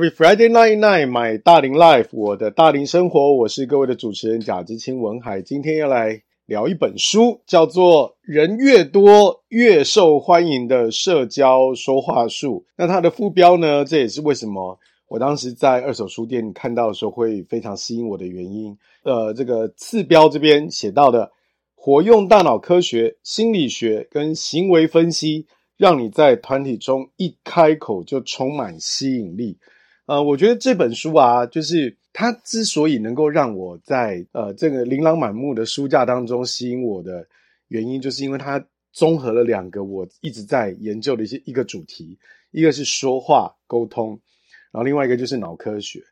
[0.00, 5.42] Every、Friday night night，买大龄 life，我的大龄生活，我是各位的主持人贾志清文海。
[5.42, 12.64] 今天要来聊一本书，叫做《人越多越受欢迎的社交说话术》。
[12.78, 13.84] 那它的副标呢？
[13.84, 18.74] 这也是为什么我当时在二手书店看到的时候会非常吸引我的原因。
[19.04, 21.30] 呃，这个次标这边写到的，
[21.74, 25.46] 活用大脑科学、心理学跟行为分析。
[25.76, 29.56] 让你在团体中一开口就充满吸引力，
[30.10, 37.24] 呃，我觉得这本书啊，就是它之所以能够让我在呃这个琳琅满目的书架当中吸引我的
[37.68, 38.60] 原因，就是因为它
[38.92, 42.18] 综合了两个我一直在研究的一些一个主题，
[42.50, 44.18] 一个是说话沟通，
[44.72, 46.02] 然后另外一个就是脑科学。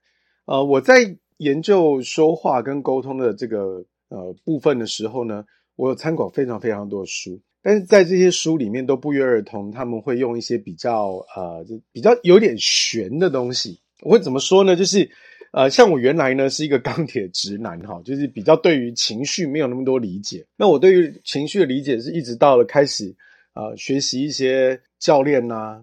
[0.44, 7.40] 呃，我在研究说话跟沟通的这个呃部分的时候呢，我有参考非常非常多的书。
[7.62, 13.80] 但是在这些书里面都不约而同，他们会用一些比较呃，就比较有点玄的东西。
[14.02, 14.76] 我会怎么说呢？
[14.76, 15.10] 就是
[15.52, 20.46] 呃，像我原来呢是一个钢铁直男哈，就是比较对于情绪没有那么多理解。
[20.56, 23.14] 那我对于情绪的理解是一直到了开始
[23.54, 25.82] 呃学习一些教练啊、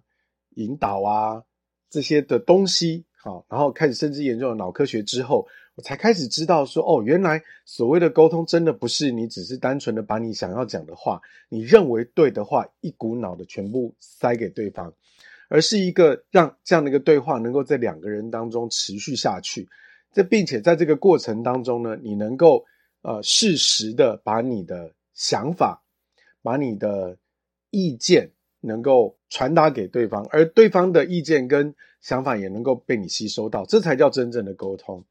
[0.56, 1.44] 引导啊
[1.90, 5.48] 这些的东西，好，然后开始甚至研究了脑科学之后。
[5.78, 14.94] 我才开始知道说，哦，原来所谓的沟通，真的不是你只是单纯的把你想要讲的话，你认为对的话，一股脑的全部塞给对方，
[15.50, 19.68] 而是一个让这样的一个对话能够在两个人当中持续下去。
[20.12, 22.64] 这并且在这个过程当中呢，你能够
[23.02, 25.84] 呃适时的把你的想法、
[26.42, 27.18] 把你的
[27.70, 35.04] 意见能够传达给对方，而对方的意见跟想法也能够被你吸收到，这才叫真正的沟通。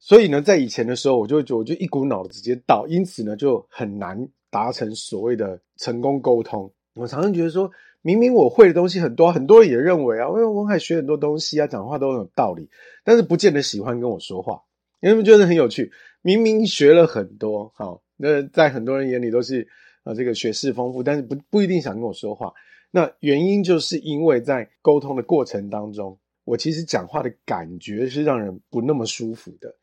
[0.00, 6.68] 所以呢，在以前的时候，我就我就一股脑的直接到，因此呢，就很难达成所谓的成功沟通。
[6.94, 7.70] 我常常觉得说，
[8.02, 12.68] 明明我会的东西很多，很多人也认为啊，因为文海学很多东西啊，讲话都很有道理，
[13.04, 14.60] 但是不见得喜欢跟我说话，
[15.00, 15.90] 因为觉得很有趣。
[16.20, 19.66] 明明学了很多，好，那在很多人眼里都是
[20.04, 22.52] 啊，这个学识丰富，但是不不一定想跟我说话。
[22.90, 29.74] 那原因就是因为在沟通的过程当中，我其实讲话的感觉是让人不那么舒服的。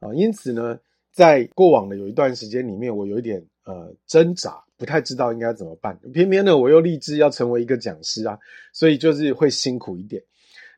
[0.00, 0.78] 啊，因此呢，
[1.12, 5.94] 在过往的有一段时间里面，我有一点呃挣扎，不太知道应该怎么办。
[6.14, 8.38] 偏偏呢，我又立志要成为一个讲师啊，
[8.72, 10.22] 所以就是会辛苦一点。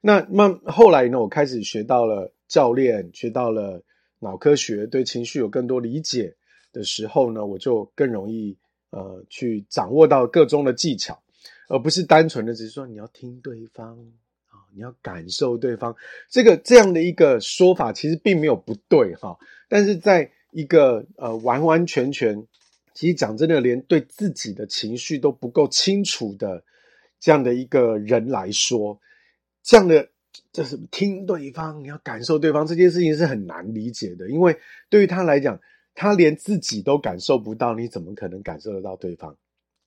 [0.03, 3.81] 那慢后来呢，我开始学到了教练，学到了
[4.19, 6.35] 脑科学，对情绪有更多理解
[6.73, 8.59] 的时候呢，我就更容易
[8.91, 11.17] 呃去掌握到各中的技巧，
[11.69, 13.97] 而不是单纯的只是说你要听对方
[14.49, 14.67] 啊。
[14.73, 15.97] 你要感受对方
[16.29, 19.37] 这个这样的一个说法，其实并没有不对哈。
[19.69, 22.47] 但是在一个呃完完全全，
[23.01, 26.63] 其实讲真的，连对自己的情绪都不够清楚的
[27.19, 29.01] 这样的一个人来说，
[29.63, 30.07] 这样的
[30.53, 34.55] 就是听对方，你要感受对方这件事情是很难理解的，因为
[34.91, 35.59] 对于他来讲，
[35.95, 39.35] 他连自己都感受不到，你怎么可能感受得到对方？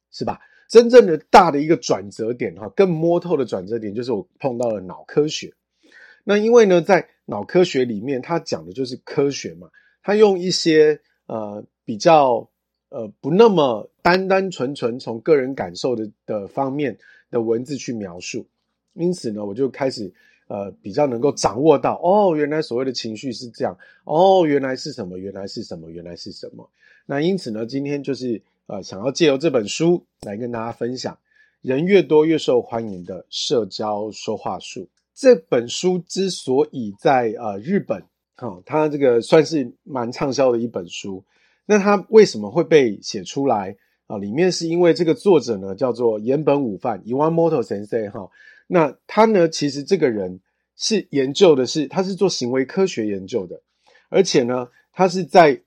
[0.10, 0.40] 是吧？
[0.68, 5.54] 真正的大的一个转折点哈，更摸透的转折点就是我碰到了脑科学。
[6.24, 9.70] 那因为呢，在脑科学里面，它讲的就是科学嘛，
[10.02, 12.50] 它用一些呃比较
[12.94, 16.98] 呃不那么单单纯纯从个人感受的的方面
[17.32, 18.46] 的文字去描述。
[18.94, 20.14] 因此呢，我就开始
[20.48, 25.18] 呃比较能够掌握到，哦，原来所谓的情绪是这样，哦，原来是什么？
[25.18, 25.90] 原来是什么？
[25.90, 26.70] 原来是什么？
[27.06, 28.42] 那因此呢，今天就是。
[28.66, 31.20] 呃，想要借由这本书来跟大家分享，
[31.62, 34.88] 人越多越受欢迎的社交说话术。
[35.14, 38.02] 这本书之所以在呃日本，
[38.38, 41.22] 哦，它这个算是蛮畅销的一本书。
[41.66, 43.76] 那他为什么会被写出来
[44.08, 44.18] 啊？
[44.18, 48.30] 里面是因为这个作者呢叫做岩本武范 Iwamoto Sensei 哈。
[48.68, 50.40] 那他呢，其实这个人
[50.76, 53.62] 是研究的是，他是做行为科学研究的，
[54.10, 55.62] 而且呢，他是在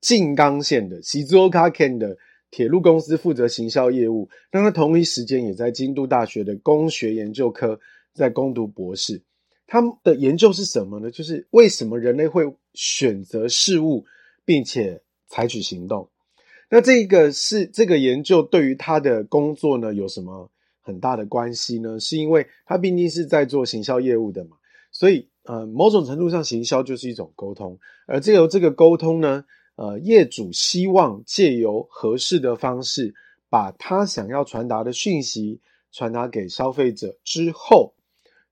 [0.00, 2.16] 静冈县的 Shizuoka Ken 的。
[2.54, 7.80] 铁路公司负责行销业务，但他同一时间也在京都大学的工学研究科
[8.12, 9.22] 在攻读博士。
[9.66, 11.10] 他的研究是什么呢？
[11.10, 12.44] 就是为什么人类会
[12.74, 14.04] 选择事物，
[14.44, 15.00] 并且
[15.32, 16.06] 采取行动。
[16.68, 20.50] 那这个是这个研究对于他的工作呢有什么
[20.82, 21.98] 很大的关系呢？
[21.98, 24.56] 是因为他毕竟是在做行销业务的嘛，
[24.90, 29.44] 所以呃，某种程度上行销就是一种沟通，而借由这个沟通呢。
[29.74, 33.14] 呃，业主希望借由合适的方式，
[33.48, 35.58] 把他想要传达的讯息
[35.90, 37.94] 传达给消费者之后，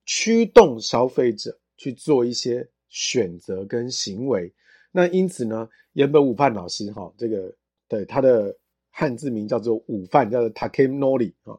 [0.06, 4.50] 驱动消费者去做一些选择跟行为。
[4.92, 7.54] 那因此呢，原本午饭老师哈，这个
[7.88, 8.54] 对他的
[8.90, 11.58] 汉字名叫做午饭，叫做 Takenori 啊。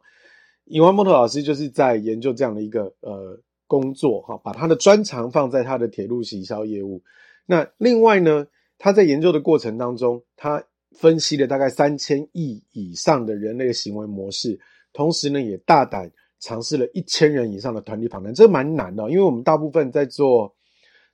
[0.68, 3.38] Iwamoto 老师就是在研究这样的一个呃
[3.68, 7.02] 工作哈，把他的专长放在他的铁路行销业务。
[7.46, 8.48] 那另外呢，
[8.78, 14.60] 他在研究的过程当中，他分析了大概三千亿以上的人类的行为模式，
[14.94, 20.54] 同时呢，也大胆尝试了一千人以上的团体访谈，这蛮难的，因为我们大部分在做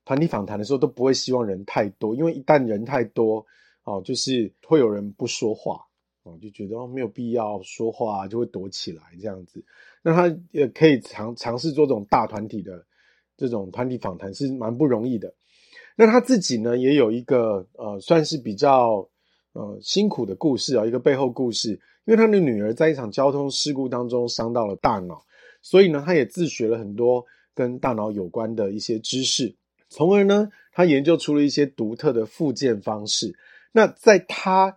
[0.08, 3.46] 团体访谈的时候都不会希望人太多，因为一旦人太多，
[3.84, 5.82] 哦，就是会有人不说话。
[6.24, 9.62] 哦就觉得哦，没有必要说话，就会躲起来这样子。
[10.02, 12.86] 那他也可以尝尝试做这种大团体的
[13.36, 15.34] 这种团体访谈，是蛮不容易的。
[15.98, 19.06] 那他自己呢，也有一个呃，算是比较
[19.52, 21.72] 呃辛苦的故事啊，一个背后故事。
[22.06, 25.22] 因为他的女儿在一场交通事故当中伤到了大脑，
[25.62, 29.54] 所以呢，他也自学了很多跟大脑有关的一些知识，
[29.90, 33.36] 从而呢，他研究出了一些独特的复健方式。
[33.72, 34.76] 那在他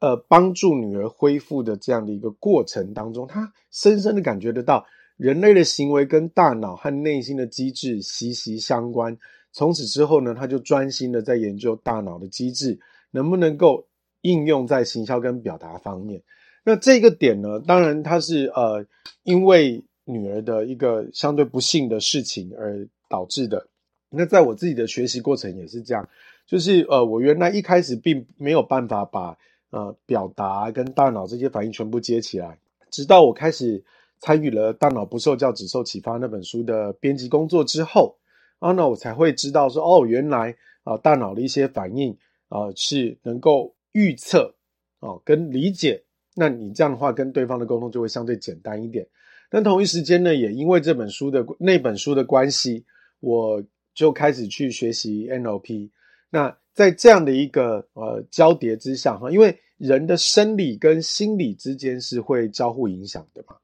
[0.00, 4.84] 呃，帮助女儿恢复的这样的一个过程当中，他深深的感觉得到，
[5.16, 9.16] 人类的行为跟大脑和内心的机制息息相关。
[9.52, 12.76] 从此之后呢，他就专心的在研究大脑的机制
[13.12, 13.86] 能不能够
[14.22, 16.20] 应用在行销跟表达方面。
[16.64, 18.84] 那这个点呢，当然他是呃，
[19.22, 23.68] 因为女儿的一个相对不幸的事情而导致的。
[24.12, 26.08] 那在我自己的学习过程也是这样，
[26.46, 29.36] 就是呃，我原来一开始并没有办法把
[29.70, 32.58] 呃，表达跟大脑这些反应全部接起来，
[32.90, 33.82] 直到我开始
[34.18, 38.14] 参与了《大脑不受教，只受启发》那本书的编辑工作之后，
[38.60, 40.54] 然后呢，我才会知道说，哦，原来
[40.84, 42.16] 啊、大脑的一些反应
[42.48, 44.54] 啊、是能够预测
[45.00, 46.02] 啊、跟理解。
[46.34, 49.06] 那你这样的话，跟对方的沟通就会相对简单一点。
[49.48, 52.84] 但同一时间呢，也因为这本书的那本书的关系，
[53.20, 53.62] 我
[53.94, 55.90] 就开始去学习 NLP。
[56.30, 63.56] 那在这样的一个呃交叠之下哈，因为人的生理跟心理之间是会交互影响的嘛，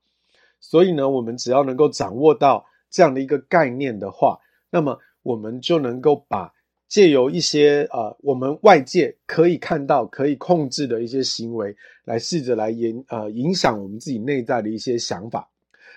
[0.60, 4.38] 所以呢，我们只要能够掌握到这样的一个概念的话，
[4.70, 6.52] 那么我们就能够把
[6.88, 15.48] 借由一些呃我们外界可以看到、可以控制的一些行为，来试着来影呃影响我们自己内在的一些想法。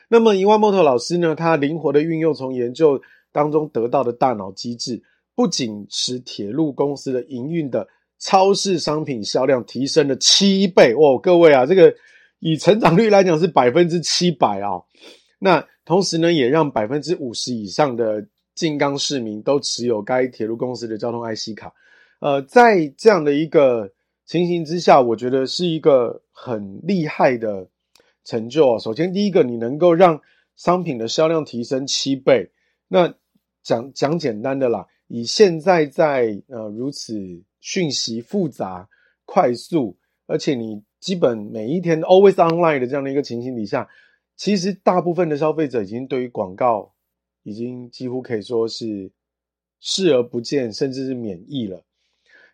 [0.07, 3.01] 那么伊万莫托老师呢，他灵活的运用从研究
[3.31, 5.01] 当中得到的大脑机制。
[5.33, 7.88] 不仅使铁路公司的营运的
[8.19, 11.92] 超市商品销量提升了七倍哦，各位啊，这个
[12.39, 14.83] 以成长率来讲是百分之七百啊。
[15.39, 21.74] 那同时呢，也让百分之五十以上的静冈市民都持有该铁路公司的交通 IC 卡。
[22.19, 23.92] 呃，在这样的一个
[24.25, 27.68] 情形之下，我觉得是一个很厉害的
[28.24, 28.78] 成就啊。
[28.78, 30.22] 首先，第一个，你能够让
[30.56, 32.51] 商品的销量提升七倍，
[32.88, 33.12] 那
[33.63, 34.88] 讲讲简单的啦。
[35.08, 37.13] 以现在在呃如此
[37.60, 38.88] 讯息复杂、
[39.25, 43.90] 快速，而且你基本每一天 always online 的这样的一个情形底下，
[44.38, 46.94] 其实大部分的消费者已经对于广告
[47.44, 49.12] 已经几乎可以说是
[49.81, 51.84] 视而不见，甚至是免疫了。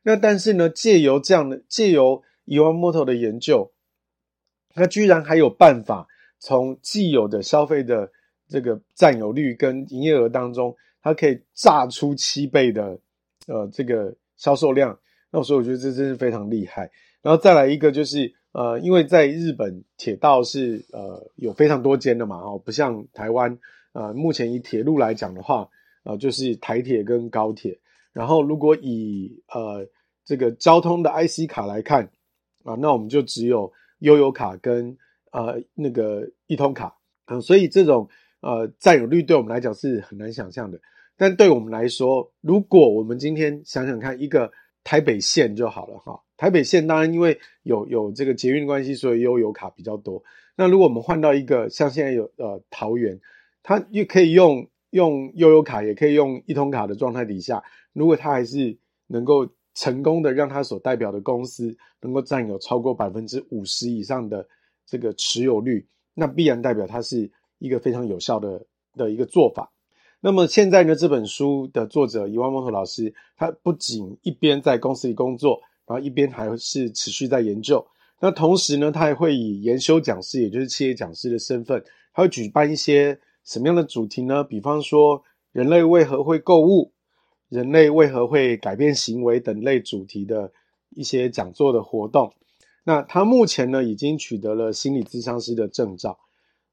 [0.01, 3.71] 那但是呢，借由这样的借由 Iwamoto 的研究，
[4.73, 6.07] 那居然还有办法
[6.39, 8.11] 从既有的消费的
[8.47, 10.75] 这个占有率跟营业额当中。
[11.07, 12.99] 它可以炸出七倍的，
[13.47, 14.97] 呃，这个销售量，
[15.31, 16.91] 那所以我觉得这真是非常厉害。
[17.21, 23.57] 然后再来一个就是，呃，因为在日本铁道是呃有非常多间的嘛，哦，不像台湾，
[23.93, 25.67] 呃，目前以铁路来讲的话，
[26.03, 27.79] 呃，就是台铁跟高铁。
[28.13, 29.87] 然后如果以呃
[30.25, 32.03] 这个交通的 IC 卡来看，
[32.63, 34.97] 啊，那我们就只有悠游卡跟
[35.31, 36.95] 呃那个一通卡，
[37.27, 38.09] 嗯，所以这种
[38.41, 40.79] 呃占有率对我们来讲是很难想象的。
[41.17, 44.51] 但对我们来说，如果我们今天想想看，一个
[44.83, 46.21] 台北县就好了哈。
[46.37, 50.23] 台北县当然因为有有这个捷运关系，所以悠游卡比较多。
[50.55, 53.19] 那如果我们换到一个像现在有呃桃园，
[53.63, 64.47] 它又可以用用悠游卡，也可以用一通卡的状态底下，如果它还是能够成功的让它所代表的公司能够占有超过百分之五十以上的
[64.85, 65.83] 这个持有率，
[66.13, 68.63] 那必然代表它是一个非常有效的
[68.95, 69.71] 的一个做法。
[70.19, 77.85] 那么现在呢，这本书的作者伊万莫托老师，他不仅一边在公司里工作，然后一边还是持续在研究。
[78.19, 81.83] 那同时呢，他还会以研修讲师，也就是企业讲师的身份，
[82.13, 84.43] 他会举办一些什么样的主题呢？
[84.43, 86.91] 比方说，人类为何会购物？
[87.49, 90.51] 人类为何会改变行为等类主题的
[90.95, 92.33] 一些讲座的活动。
[92.83, 96.17] 那他目前呢，已经取得了心理咨商师的证照。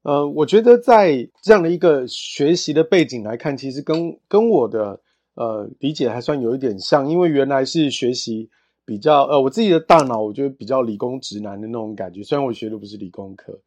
[0.05, 5.01] 呃，我觉得在这样的一个学习的背景来看，其实跟跟我的
[5.33, 8.47] 呃理解还算有一点像，因为原来是学习
[8.85, 13.59] 比较呃，我自己的大脑我觉得比较理工直男的那种感觉，虽然我学的不是理工科，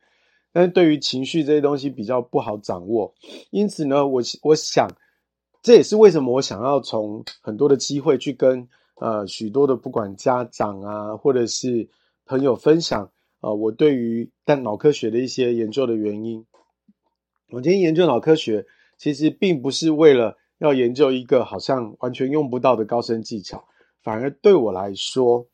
[0.52, 3.12] 但是对于情绪这些东西比较不好掌握，
[3.50, 4.88] 因此呢，我我想
[5.61, 8.68] 这也是为什么我想要从很多的机会去跟
[9.00, 11.88] 呃许多的不管家长啊，或者是
[12.26, 16.47] 朋友分享呃我对于但脑科学的一些研究的原因。
[17.50, 18.66] 我今天研究脑科学，
[18.97, 23.66] 其实并不是为了要研究一个好像完全用不到的高深技巧，
[24.02, 25.49] 反而对我来说，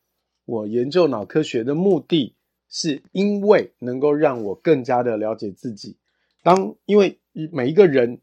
[0.44, 2.36] 我研究脑科学的目的。
[2.76, 5.96] 是因为能够让我更加的了解自己。
[6.42, 7.20] 当因为
[7.52, 8.20] 每一个人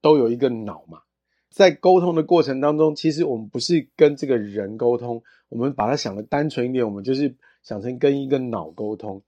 [0.00, 1.02] 都有一个脑嘛，
[1.50, 9.22] 在沟通的过程当中，其实我们不是跟这个人沟通，我们把它想的单纯一点，我们就是想成跟一个脑沟通。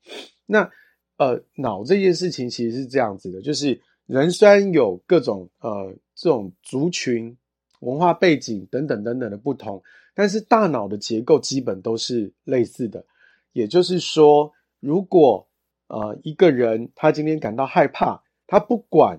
[0.47, 0.71] 那
[1.17, 7.37] 呃，脑这件事情其实是这样子的，就是人虽然有各种呃这种族群、
[7.81, 9.83] 文化背景等等等等的不同，
[10.15, 13.05] 但是大脑的结构基本都是类似的，
[13.53, 14.53] 也就是说。
[14.85, 15.47] 如果
[15.87, 19.17] 呃一个人他今天感到害怕，他不管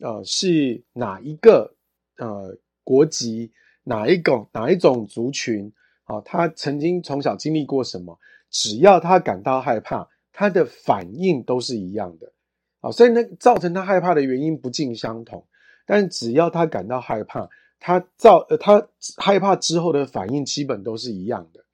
[0.00, 1.72] 呃是哪一个
[2.18, 3.52] 呃国籍，
[3.84, 8.18] 哪一种哪一种族群啊，他曾经从小经历过什么，
[8.54, 12.32] 只要他感到害怕，他的反应都是一样的
[12.80, 12.92] 啊。
[12.92, 15.44] 所以呢，造成他害怕的原因不尽相同，
[15.84, 21.64] 但只要他感到害怕，他造呃他害怕之后的反应基本都是一样的。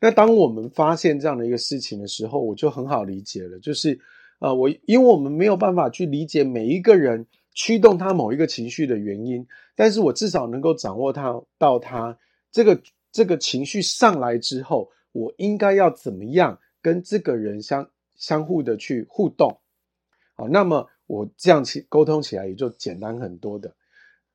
[0.00, 3.96] 那当我们发现这样的一个事情的时候，我就很好理解了，就是，
[4.40, 12.18] 呃，我因为我们没有办法去理解每一个人驱动他某一个情绪的原因，但是我至少能够掌握他到他
[12.50, 19.58] 这个这个情绪上来之后，我应该要怎么样跟这个人相相互的去互动，
[20.34, 23.74] 好，那么我这样起沟通起来也就简单很多的。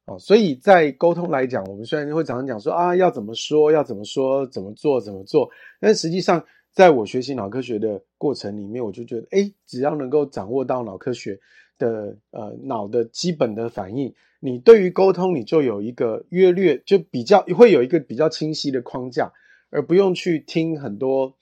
[0.05, 5.47] 哦，所以在沟通来讲，我们虽然会常常讲说啊，要怎么说，要怎么说，怎么做，怎么做，
[5.79, 11.39] 但实际上，在我学习脑科学的过程里面，我就觉得，诶，只要能够掌握到脑科学
[11.77, 19.31] 的呃脑的基本的反应，你对于沟通，你就有一个约略，就比较会有一个比较清晰的框架，
[19.71, 21.35] 而不用去听很多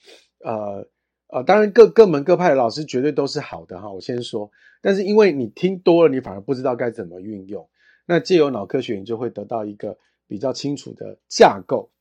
[0.44, 0.88] 呃
[1.28, 4.50] 呃，当然各各门各派的老师绝对都是好的哈，我先说，
[4.82, 7.70] 但是因为你听多了，你反而不知道该怎么运用。
[8.06, 11.92] 那借由脑科学，你就会得到一个比较清楚的架构，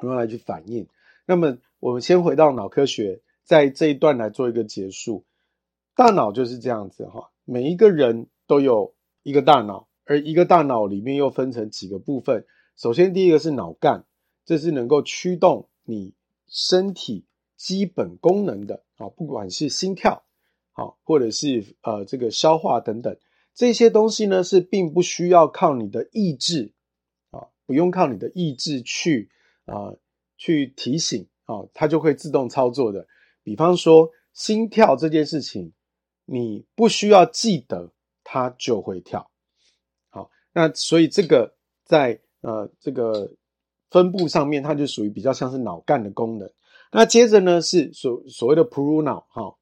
[0.00, 0.88] 然后来去反应。
[1.24, 5.24] 那么，我们先回到脑科学，在这一段来做一个结束。
[5.94, 12.44] 大脑就是这样子哈，每一个人都有一个大脑，而一个大脑里面又分成几个部分。
[12.76, 14.04] 首先，第一个是脑干，
[14.44, 16.14] 这是能够驱动你
[16.48, 17.24] 身体
[17.56, 20.24] 基本功能的啊，不管是心跳，
[20.72, 23.16] 好，或者是呃这个消化等等。
[23.54, 26.72] 这些东西呢，是并不需要靠你的意志
[27.30, 29.30] 啊，不用靠你的意志去
[29.66, 29.94] 啊
[30.36, 33.06] 去提醒啊，它就会自动操作的。
[33.42, 35.72] 比方说心跳这件事情，
[36.24, 37.92] 你不需要记得，
[38.24, 39.30] 它就会跳。
[40.08, 43.30] 好，那所以这个在呃这个
[43.92, 46.50] 分布上面，它就属于比较像是脑干的功能。
[46.90, 49.54] 那接着呢，是所所谓的哺乳脑哈，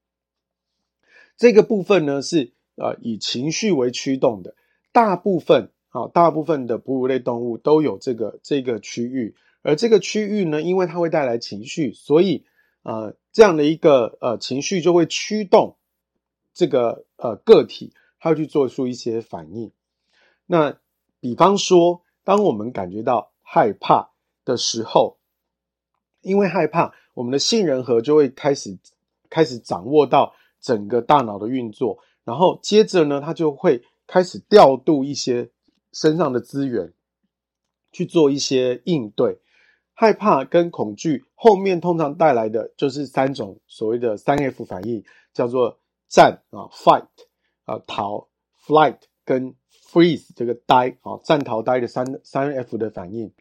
[1.37, 2.55] 这个部分呢是。
[2.77, 4.55] 呃，以情绪为驱动的，
[4.91, 12.47] 大部分啊，大部分的哺乳类动物都有这个这个区域，而这个区域呢，因为它会带来情绪，所以
[12.83, 15.77] 呃，这样的一个呃情绪就会驱动
[16.55, 19.71] 这个呃个体，它会去做出一些反应。
[20.47, 20.79] 那
[21.21, 24.10] 比方说，当我们感觉到害怕
[24.51, 25.19] 的时候，
[26.21, 28.79] 因为害怕，我们的杏仁核就会开始
[29.29, 31.99] 开始掌握到整个大脑的运作。
[32.25, 35.51] 然后接着呢，它就会开始调度一些
[35.93, 36.93] 身上的资源，
[37.93, 39.39] 去做一些应对。
[39.93, 45.05] 害怕跟恐惧后面通常带来的就是三种所谓的三 F 反应，
[45.35, 45.79] 叫做
[46.09, 47.07] 战啊 （fight）
[47.65, 48.29] 啊逃
[48.67, 49.55] （flight） 跟
[49.93, 53.33] freeze 这个呆啊战逃呆的三三 F 的反应。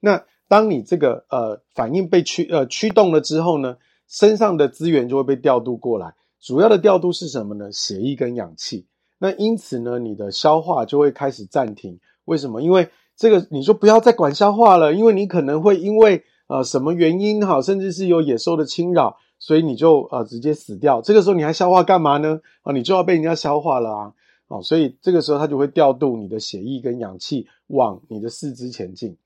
[0.00, 3.76] 那当你这个呃反应被驱呃驱动了之后呢，
[4.08, 6.12] 身上的资源就会被调度过来。
[6.40, 7.70] 主要的调度是什么呢？
[7.70, 8.84] 血液跟氧气。
[9.20, 12.00] 那因此呢，你的消化就会开始暂停。
[12.24, 12.60] 为什么？
[12.62, 21.00] 因为这个你就不要再管消化了，因为你可能会因为呃什么原因哈，甚至是有野兽的侵扰，所以你就呃直接死掉。
[21.00, 22.40] 这个时候你还消化干嘛呢？
[22.62, 24.12] 啊，你就要被人家消化了啊！
[24.48, 29.16] 哦，所以这个时候它就会调度你的血液跟氧气往你的四肢前进。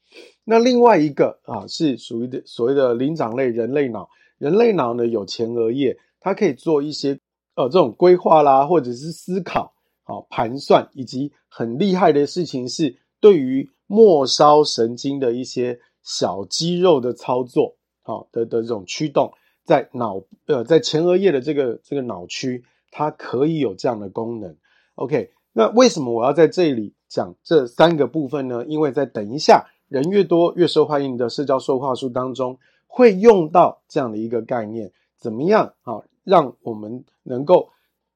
[0.45, 4.09] 那另外一个啊，是属于的所谓的灵长类人类脑。
[4.39, 5.97] 人类脑呢，有前额叶。
[6.21, 7.21] 它可以做一些
[7.55, 19.31] 呃这种规划啦，或者是思考、好、哦、盘算，以及很厉害的事情是对于末梢神经的一些小肌肉的操作，好、的的这种驱动，
[19.67, 24.57] 在脑呃在前额叶的这个这个脑区，它可以有这样的功能。
[24.95, 28.65] OK，那为什么我要在这里讲这三个部分呢？
[28.67, 36.03] 因为在等一下人越多越受欢迎的社交说话术当中，会用到这样的一个概念，怎么样啊？
[36.25, 37.69] 让我们能够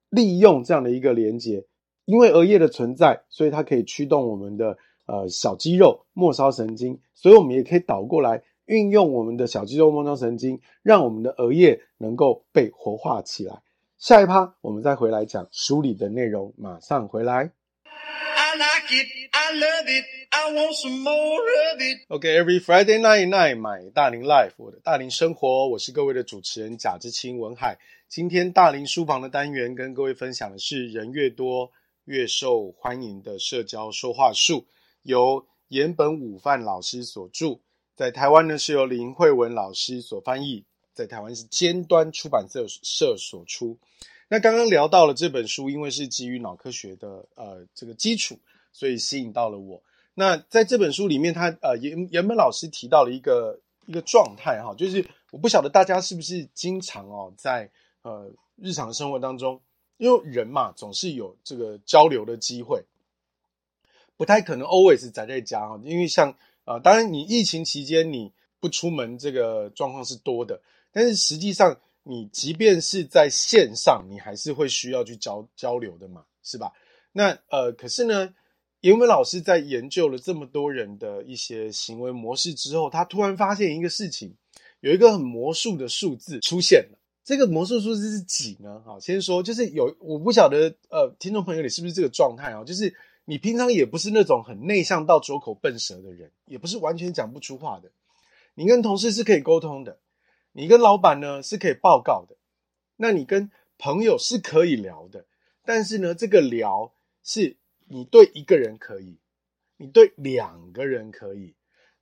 [0.08, 1.66] 利用这样的一个连接，
[2.06, 13.60] 因为额叶的存在，所以它可以驱动我们的呃小肌肉末梢神经，所以我们也可以倒过来运用我们的小肌肉末梢神经，让我们的额叶能够被活化起来。
[13.98, 17.52] 下一趴我们再回来讲书里的内容，马上回来。
[19.50, 21.40] Love it, I want some more
[21.72, 22.00] of it.
[22.10, 27.78] Okay, every Friday night night, my 大龄 life，我的大龄生活，我是各位的主持人贾志清文海。
[28.08, 31.70] 今天大龄书房的单元跟各位分享的是人越多
[32.04, 34.66] 越受欢迎的社交说话术，
[35.02, 37.60] 由岩本武范老师所著，
[37.96, 43.78] 在台湾呢是由林慧文老师所翻译，在台湾是尖端出版社社所出。
[44.28, 48.38] 那刚刚聊到了这本书，因为是基于脑科学的呃这个基础，
[48.78, 49.82] 所以吸引到了我。
[50.14, 57.68] 那在这本书里面，他呃岩岩本老师提到了一个一个状态哈，就是我不晓得大家是不是经常哦在
[58.02, 59.60] 呃日常生活当中，
[59.96, 62.84] 因为人嘛总是有这个交流的机会，
[64.16, 68.30] 不太可能 always 宅在家哈，因为像呃当然你疫情期间你
[68.60, 70.60] 不出门这个状况是多的，
[70.92, 71.76] 但是实际上。
[72.04, 76.72] 你即便是在线上，你还是会需要去交交流的嘛，是吧？
[77.12, 78.34] 那呃，可是呢，
[78.80, 84.36] 岩本老师在研究了这么多人的一些行为模式之后，他突然发现一个事情，
[84.80, 86.98] 有一个很魔术的数字出现了。
[87.24, 88.80] 这个魔术数字是几呢？
[88.86, 92.64] 好，先说，就是有，我不晓得，呃，听众朋友你是不是这个状态啊？
[92.64, 92.94] 就是
[93.26, 97.90] 你平常也不是那种很内向到拙口笨舌的人，也不是完全讲不出话的，
[98.54, 99.98] 你跟同事是可以沟通的。
[100.52, 102.34] 你跟老板呢是可以报告的，
[102.96, 105.26] 那你跟朋友是可以聊的，
[105.66, 107.57] 但是呢，这个聊是
[107.88, 109.16] 你对一个人可以，
[109.76, 111.54] 你对两个人可以，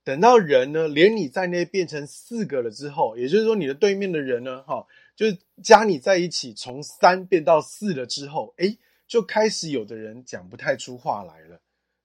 [0.03, 11.59] 等到人呢连你在内变成四个了之后，也就是说你的对面的人呢，哈，就是加你在一起从三变到四了之后，诶，就开始有的人讲不太出话来了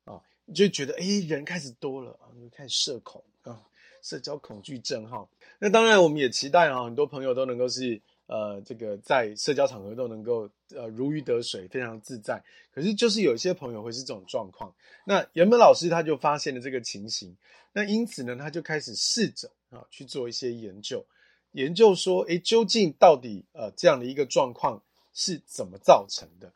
[0.05, 3.61] 啊，你就觉得诶，人开始多了啊，你开始社恐啊，
[4.03, 5.29] 社交恐惧症哈。
[5.59, 12.43] 那当然，我们也期待啊，很多朋友都能够是呃，这个在社交场合都能够呃如鱼得水，非常自在。
[12.73, 14.75] 可是就是有一些朋友会是这种状况。
[15.05, 17.37] 那原本老师他就发现了这个情形，
[17.73, 21.05] 那因此呢，他就开始试着啊去做一些研究，
[21.51, 24.83] 研究说，诶，究竟到底呃这样的一个状况
[25.13, 26.53] 是怎么造成的？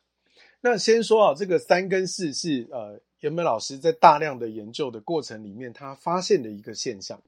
[0.61, 7.21] 那先说啊，这个三跟四是呃原本老师在大量的研究的过程里面，他发现的一个现象。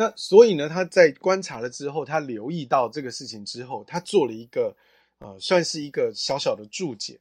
[0.00, 4.76] 那所以呢，他在观察了之后，他留意到这个事情之后，他做了一个
[5.18, 7.18] 呃，算是一个小小的注解。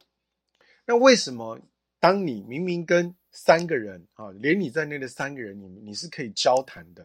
[0.85, 1.59] 那为什么
[1.99, 7.03] 当你明明跟三个人啊，连你在内的三个人，你你是可以交谈的，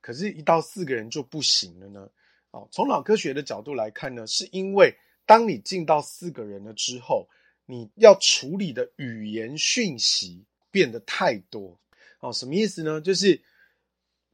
[0.00, 2.10] 可是一到四个人就不行了呢？
[2.50, 4.92] 哦，从脑科学的角度来看呢，是因为
[5.24, 7.28] 当你进到四个人了之后，
[7.64, 11.78] 你要处理的语言讯息变得太多。
[12.18, 13.00] 哦，什么意思呢？
[13.00, 13.40] 就是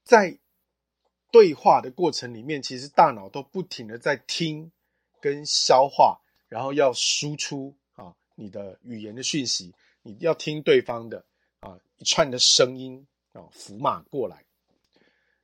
[0.02, 0.38] 在
[1.30, 4.72] 对话的过程里面，其实大脑都不停的在听
[5.20, 11.24] 跟消化，然后要输出啊你的语言的讯息，你要听对方的
[11.60, 14.44] 啊一串的声音啊符码过来，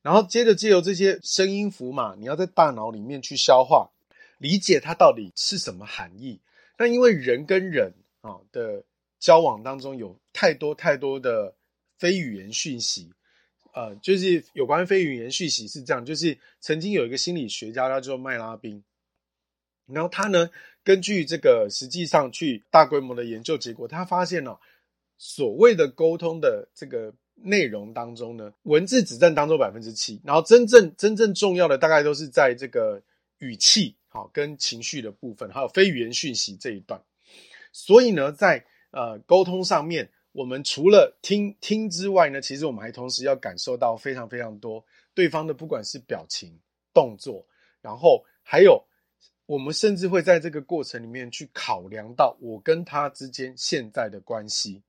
[0.01, 3.91] 然后接着借由这些声音符码，你要在大脑里面去消化，
[4.39, 6.41] 理解它到底是什么含义。
[6.77, 8.83] 那因为人跟人啊的
[9.19, 11.55] 交往当中有太多太多的
[11.99, 13.11] 非语言讯息。
[13.75, 18.81] 呃，就是有关非语言讯息是这样，就是曾经有一个心理学家，叫做麦拉宾，
[19.85, 20.49] 然后他呢，
[20.81, 24.57] 根据这个实际上去大规模的研究结果，他发现哦，
[25.17, 33.03] 所谓的沟通的这个内容当中呢，文字只占当中百分之七，然后真正真正重要的大概都是在这个
[33.39, 37.03] 语气好跟情绪的部分，还有非语言讯息这一段，
[37.73, 40.09] 所以呢，在呃沟通上面。
[40.35, 46.53] 我们除了听听之外呢，其实我们还同时要感受到非常非常多对方的，不管是表情、
[46.93, 47.47] 动作，
[47.81, 48.83] 然后还有
[49.45, 54.81] 我们甚至会在这个过程里面去考量到我跟他之间现在的关系，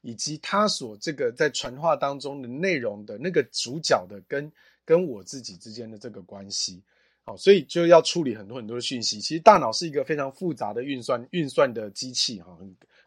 [0.00, 4.50] 以及他所这个在传话当中的内容的那个主角的跟
[4.86, 6.82] 跟我自己之间的这个关系。
[7.22, 9.20] 好，所以就要处理很多很多的讯息。
[9.20, 12.58] 其实大脑是一个非常复杂的运算运算的机器，哈，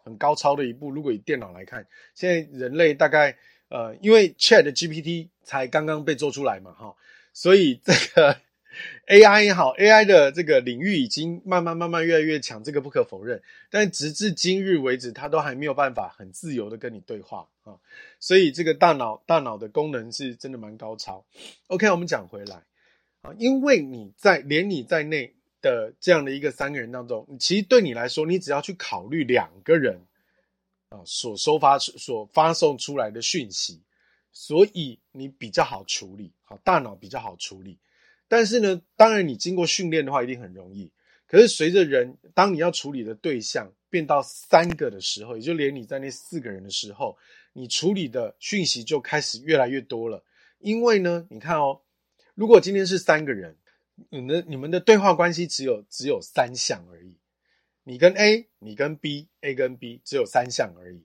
[0.03, 0.91] 很高超的一部。
[0.91, 3.37] 如果以电脑来看，现在人类大概
[3.69, 6.95] 呃，因为 Chat GPT 才刚刚被做出来嘛，哈，
[7.33, 8.37] 所以这个
[9.07, 13.41] AI 也好，AI 的这个领域已经慢慢慢慢越来越强，这个不可否认。
[13.69, 17.77] 但直至今日为止，它都还没有办法很自由的跟你对话啊。
[18.19, 21.25] 所以这个大脑大脑的功能是真的蛮高超。
[21.67, 22.63] OK，我们讲回来
[23.21, 29.99] 啊，因为你在连你在内的这样的一个三个人当中，其实对你来说，你只要去考虑两个人
[30.89, 33.81] 啊所收发所发送出来的讯息，
[34.31, 37.79] 所以你比较好处理，好，大脑比较好处理。
[38.27, 40.91] 但是呢，当然你经过训练的话，一定很容易。
[41.25, 47.17] 可是随着人，当你要处理的对象变到三个的时候，也就连你在那四个人的时候，
[47.53, 50.23] 你处理的讯息就开始越来越多了。
[50.59, 51.81] 因为呢，你看哦，
[52.35, 53.55] 如果今天是三个人，
[54.09, 57.17] 你的你们的对话关系只有只有三项而已，
[57.83, 61.03] 你跟 A，你跟 B，A 跟 B 只有三项而已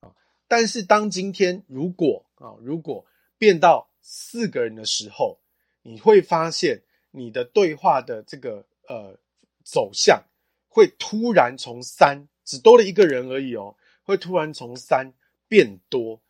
[0.00, 0.12] 啊。
[0.48, 3.06] 但是当今天如果啊，如果
[3.38, 5.38] 变到四个人的时候，
[5.82, 9.18] 你会发现，你的对话的这个呃
[9.62, 10.24] 走向
[10.68, 15.12] 会突然从三只多了一个人而已哦，会突然从三
[15.46, 16.20] 变多，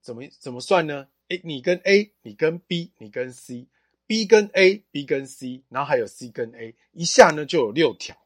[0.00, 1.08] 怎么怎么算呢？
[1.28, 3.66] 诶，你跟 A，你跟 B，你跟 C
[4.06, 8.16] B 跟 A，B 跟 C，然后还有 C 跟 A，一下呢就有六条，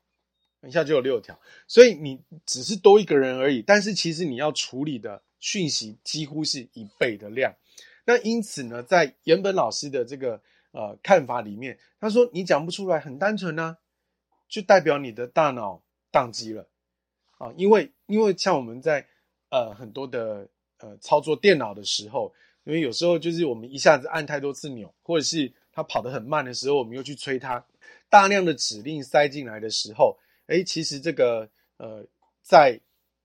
[0.67, 7.55] 一下就有六条，所以你只是多一个人而已，但是其实你要处理的讯息几乎是一倍的量。
[8.05, 10.41] 那因此呢，在岩本老师的这个。
[10.73, 13.77] 呃，看法里面，他说你讲不出来，很单纯呢、
[14.49, 16.69] 就代表你的大脑宕机了
[17.39, 17.53] 啊！
[17.57, 19.05] 因为因为像我们在
[19.49, 27.65] 呃很多的呃操作电脑的时候，因为有时候就是我们一下子按太多次钮，或者是它跑得很慢的时候，我们又去催它，
[28.11, 32.05] 大量的指令塞进来的时候，诶，其实这个呃
[32.43, 32.79] 在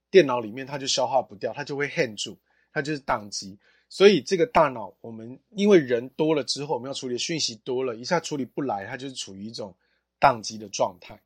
[0.09, 2.37] 电脑里面它就消化不掉，它就会 hang 住，
[2.71, 3.57] 它就是宕机。
[3.89, 9.75] 所以这个大脑，我们因为人多了之后，我们要处理的讯息多了，一下处理不来，它就是处于一种
[10.19, 11.19] 宕机的状态。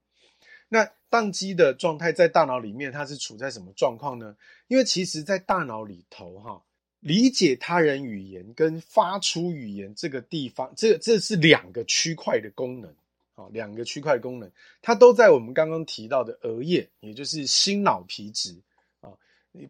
[0.68, 4.36] 那宕机的状态在大脑里面，它是处在什么状况呢？
[4.68, 6.62] 因为其实，在大脑里头，哈，
[7.00, 12.90] 理解他人语言跟发出语言这个地方，这这是两个区块的功能，
[13.36, 14.50] 啊，两个区块功能，
[14.82, 18.56] 它都在我们刚刚提到的额叶，也就是新脑皮质。
[19.02, 19.12] 啊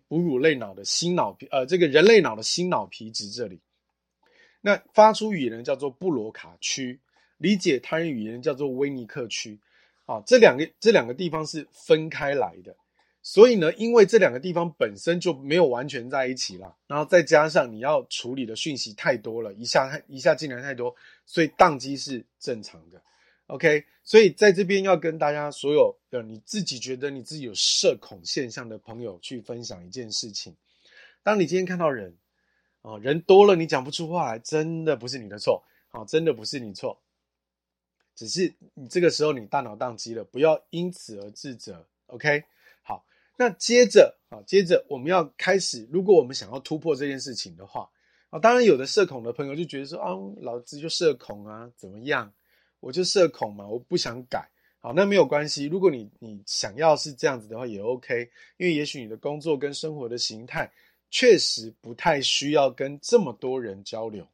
[0.09, 3.57] 哺乳类脑的新脑皮，呃，这个人类脑的新脑皮质这里，
[4.59, 6.99] 那发出语言叫做布罗卡区，
[7.37, 9.57] 理解他人语言叫做威尼克区，
[10.05, 12.75] 啊，这两个这两个地方是分开来的，
[13.21, 23.01] 所以呢，因为这两个地方本身就没有完全在一起了，然后再加上你要处理的讯息太多了，一下太一下进来太多，所以宕机是正常的。
[23.47, 30.55] OK，所以在这边要跟大家所有的你自己觉得你自己有社恐现象的朋友去分享一件事情：
[31.23, 32.15] 当你今天看到人，
[32.83, 37.01] 哦，人多了你讲不出话来，真的不是你的错，好，真的不是你错，
[38.15, 41.85] 只是你这个时候你大脑宕机了，不要因此而自责。
[42.05, 42.43] OK，
[43.39, 47.89] 那接着啊，接着我们要开始，如果我们想要突破这件事情的话，
[48.31, 52.29] 啊，当然有的社恐的朋友就觉得说啊，老子就社恐啊，怎么样？
[52.81, 54.45] 我就社恐嘛，我不想改。
[54.79, 55.67] 好，那没有关系。
[55.67, 58.29] 如果你你想要是这样子的话，也 OK。
[58.57, 60.69] 因为也许你的工作跟生活的形态
[61.09, 64.27] 确实不太需要跟这么多人交流。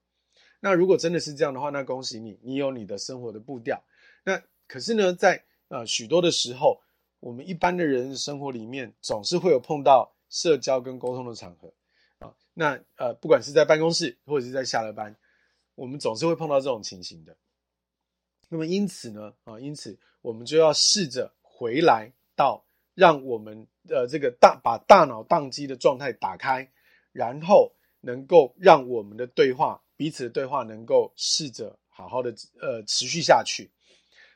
[0.59, 3.79] 那如果真的是这样的话，那恭喜你，你有你的生活的步调。
[4.23, 6.81] 那可是呢，在呃许多的时候，
[7.19, 11.73] 我们一般的人生活里面总是会有碰到社交跟沟通的场合
[12.19, 12.33] 啊。
[12.53, 15.15] 那呃，不管是在办公室或者是在下了班，
[15.75, 17.35] 我们总是会碰到这种情形的。
[18.47, 26.71] 那么因此呢，啊，因此我们就要试着回来到让我们的这个大把大脑宕机的状态打开，
[27.11, 33.71] 然后能够让我们的对话彼此的对话能够试着好好的呃持续下去。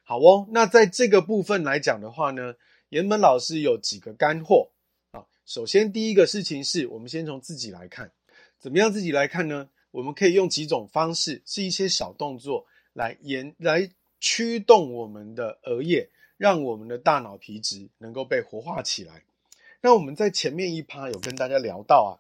[0.04, 2.56] 好哦，那在这个部分来讲的话呢，
[2.90, 4.70] 岩本老师有几个干货
[5.12, 5.26] 啊。
[5.46, 8.12] 首先第一个事情是我们先从自己来看，
[8.60, 9.70] 怎么样自己来看呢？
[9.92, 13.90] 我们可以用几种方式，是一些小动作来延来。
[14.22, 19.24] 驱动我们的额叶，让我们的大脑皮质能够被活化起来。
[19.80, 22.20] 那我们在前面一趴有跟大家聊到啊，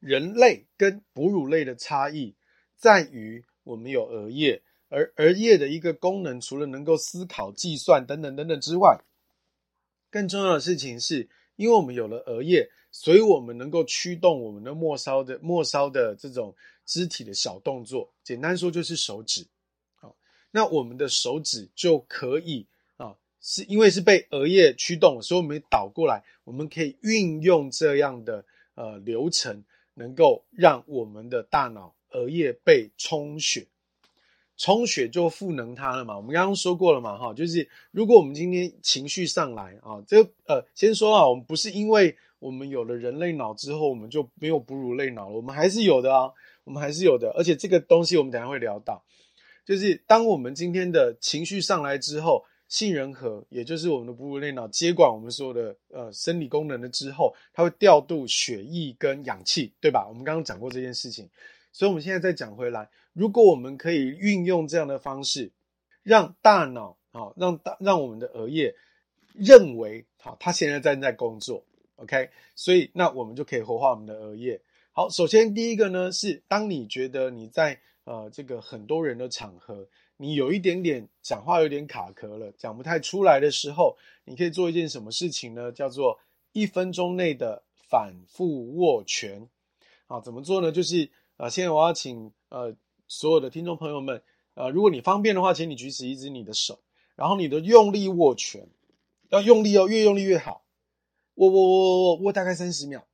[0.00, 2.34] 人类跟哺乳类的差异
[2.78, 8.98] 在于我们有额叶，而额叶的一个功能，除了能够思考、计算等等等等之外，
[10.14, 16.54] 更重要的事情是，因为我们有了额叶，所以我们能够驱动我们的末梢的末梢的这种
[16.86, 18.08] 肢体的小动作。
[18.22, 19.44] 简单说就是手指。
[20.52, 22.64] 那我们的手指就可以
[22.96, 28.44] 啊，是因为是被额叶驱动，所以我们倒过来，我们可以运用这样的
[28.76, 33.66] 呃流程，能够让我们的大脑额叶被充血。
[34.56, 36.16] 充血就赋能它了嘛。
[36.16, 46.30] 我们刚刚说过了嘛，哈，就是如果我们今天情绪上来啊，这呃，先说啊，我们不是因为我们有了人类脑之后，我们就没有哺乳类脑了，我们还是有的啊，
[46.64, 47.30] 我们还是有的。
[47.36, 49.02] 而且这个东西我们等下会聊到，
[49.64, 52.44] 就是当我们今天的情绪上来之后。
[52.66, 60.08] 杏仁核，也就是我们的哺乳类脑，接管我们所有的呃生理功能了之后，它会调度血液跟氧气，对吧？
[60.08, 61.28] 我们刚刚讲过这件事情，
[61.70, 65.50] 所以我们现在再讲回来，如果我们可以运用这样的方式，
[66.02, 68.74] 让大脑啊，让大让我们的额叶
[69.32, 71.64] 认为好，它现在正在工作
[71.96, 74.60] ，OK，所以那我们就可以活化我们的额叶。
[74.92, 79.88] 好，首先第一个呢是，当你觉得你在呃这个很多人的场合。
[80.16, 85.72] 你有一点点讲话有点卡壳了，讲不太出来的时候，你可以做一件什么事情呢？
[85.72, 86.16] 叫做
[86.52, 89.48] 一分钟内的反复握拳。
[90.06, 90.70] 好，怎么做呢？
[90.70, 92.72] 就是呃，现在我要请呃
[93.14, 94.22] 所有的听众朋友们，
[94.54, 96.80] 呃，如果你方便的话，请你举起一只你的手，
[97.14, 98.68] 然后你的用力握拳，
[99.28, 100.64] 要用力哦，越用力越好，
[101.34, 103.06] 握握握握握握大概三十秒，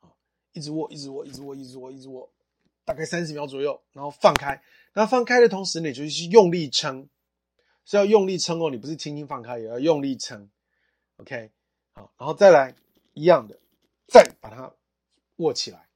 [0.00, 0.16] 好，
[0.52, 2.30] 一直握，一直握，一直握，一直握，一直握。
[2.84, 4.60] 大概三十秒左右，然后放开。
[4.94, 7.08] 那放开的同时，你就是用力撑，
[7.84, 8.68] 是要用力撑哦。
[8.68, 10.50] 你不是轻轻放开，也要用力撑。
[11.16, 11.52] OK，
[11.92, 12.74] 好，然后再来
[13.14, 13.58] 一样的，
[14.08, 14.74] 再把它
[15.36, 15.88] 握起来。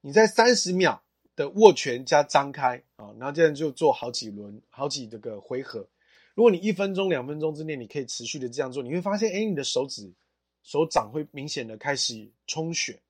[0.00, 1.04] 你在三十秒
[1.34, 5.88] 的握拳加张开啊，然后这样就做好几轮、好几这个回合。
[6.34, 10.12] 如果你一分钟、两分钟之内，你可以持续的这样做，你会发现，哎，你的手指、
[10.62, 13.00] 手掌会明显的开始充血、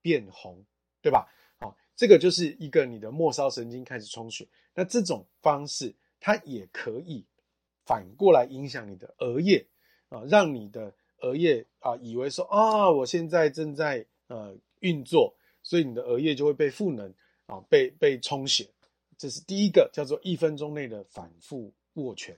[0.00, 0.64] 变红，
[1.02, 1.28] 对吧？
[1.58, 7.26] 啊这个就是一个你的末梢神经开始充血，那这种方式它也可以
[7.84, 9.66] 反过来影响你的额叶
[10.08, 17.12] 啊，让你的额叶啊以为说啊我现在正在呃运作，所以你的额叶就会被赋能
[17.50, 18.68] 啊，被被充血。
[19.18, 22.36] 这是第一个叫做一分钟内的反复握拳。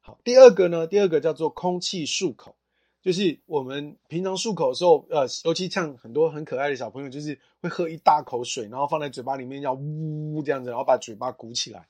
[0.00, 2.54] 好，第二个呢，第二个叫做空气漱口。
[3.02, 11.86] 就是我们平常漱口的时候，呃，尤其像很多很可爱的小朋友，就是会喝一大口水，然后放在嘴巴里面，要呜这样子，然后把嘴巴鼓起来。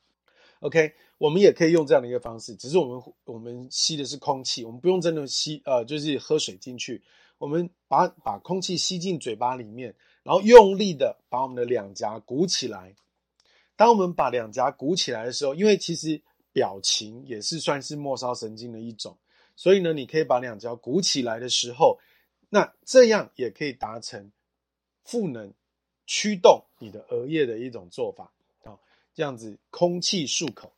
[0.60, 7.02] OK，我们也可以用这样的一个方式，只是我们我们吸的是空气，我们不用真的吸，呃，就是喝水进去，
[7.38, 12.94] 我们把把空气吸进嘴巴里面，然后用力的把我们的两颊鼓起来。
[13.76, 16.20] 当我们把两颊鼓起来的时候，因为其实
[16.52, 19.16] 表情也是算是末梢神经的一种。
[19.54, 21.98] 所以呢，你可以把两颊鼓起来的时候，
[22.48, 24.32] 那这样也可以达成
[25.04, 25.52] 赋能、
[26.06, 28.32] 驱动你的额叶的一种做法。
[29.16, 30.72] 这样子空气漱口。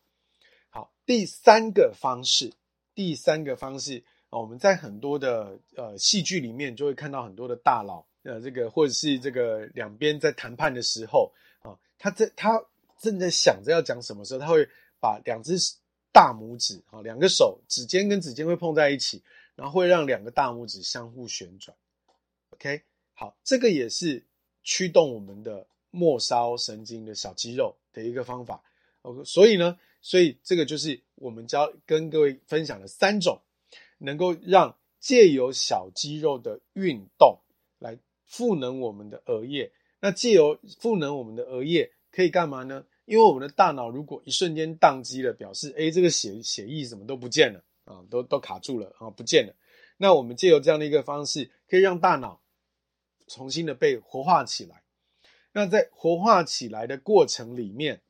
[0.70, 2.50] 好，第三个方式，
[2.94, 12.58] 第三个方式啊，我们在很多的呃戏剧里面就会看到很多的大佬，呃，这个或者是这个两边在谈判的时候啊，他在他
[12.98, 14.66] 正在想着要讲什么时候，他会
[14.98, 15.58] 把两只。
[16.10, 19.22] 大拇指，啊，两个手指尖跟指尖会碰在一起，
[19.54, 21.76] 然后会让两个大拇指相互旋转。
[22.50, 24.24] OK，好，这个也是
[24.64, 28.62] 驱动我们的末梢神经的小肌肉的一个方法。
[29.02, 33.40] OK，所以呢，所以这个就是我们教跟各位分享的三种，
[33.98, 37.38] 能够让借由小肌肉的运动
[37.78, 39.70] 来赋能我们的额叶。
[40.00, 42.84] 那借由赋能我们的额叶可以干嘛呢？
[43.04, 49.54] 因为我们的大脑如果一瞬间宕机了，表示诶这个血血液什么都不见了啊，都都卡住了啊，不见了。
[49.96, 52.40] 那我们借由这样的一个方式，可以让大脑
[53.26, 54.82] 重新的被活化起来。
[55.52, 58.00] 那在活化起来的过程里面，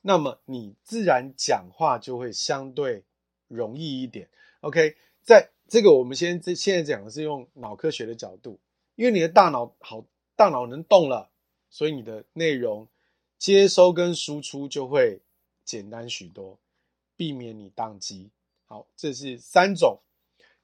[0.00, 3.04] 那么你自然讲话就会相对
[3.48, 4.28] 容易一点。
[4.60, 8.58] OK，在这个我们先现在讲的是用脑科学的角度，
[8.96, 10.04] 因为你的大脑好，
[10.36, 11.30] 大脑能动了，
[11.68, 12.88] 所以你的内容。
[13.38, 15.18] 接收跟输出就会
[15.64, 16.58] 简单许多，
[17.16, 18.28] 避免你宕机。
[18.66, 19.98] 好，这是三种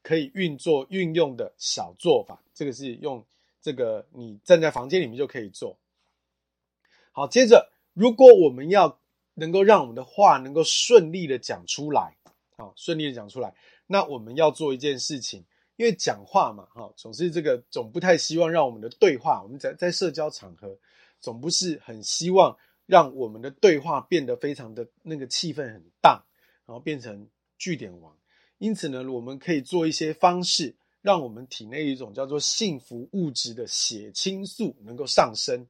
[0.02, 2.42] 可以运作运用的小做法。
[2.52, 3.24] 这个是用
[3.62, 5.78] 这个你站在房间里面就可以做。
[7.16, 9.00] 好，接着如果我们要
[9.32, 12.14] 能够让我们的话能够顺利的讲出来，
[12.58, 13.54] 好，顺利的讲出来，
[13.86, 15.42] 那我们要做一件事情，
[15.76, 20.78] 因为讲话嘛，哈，总是这个总不太希望让我们的对话，我们在在社交场合
[21.18, 22.54] 总不是很希望。
[22.88, 26.24] 让我们的对话变得非常的那个气氛很大，
[26.64, 27.26] 然后变成
[27.58, 28.16] 句点王。
[28.58, 35.66] 因此呢，我们可以做一些方式，让我们体内一种叫做幸福物质的血清素能够上升。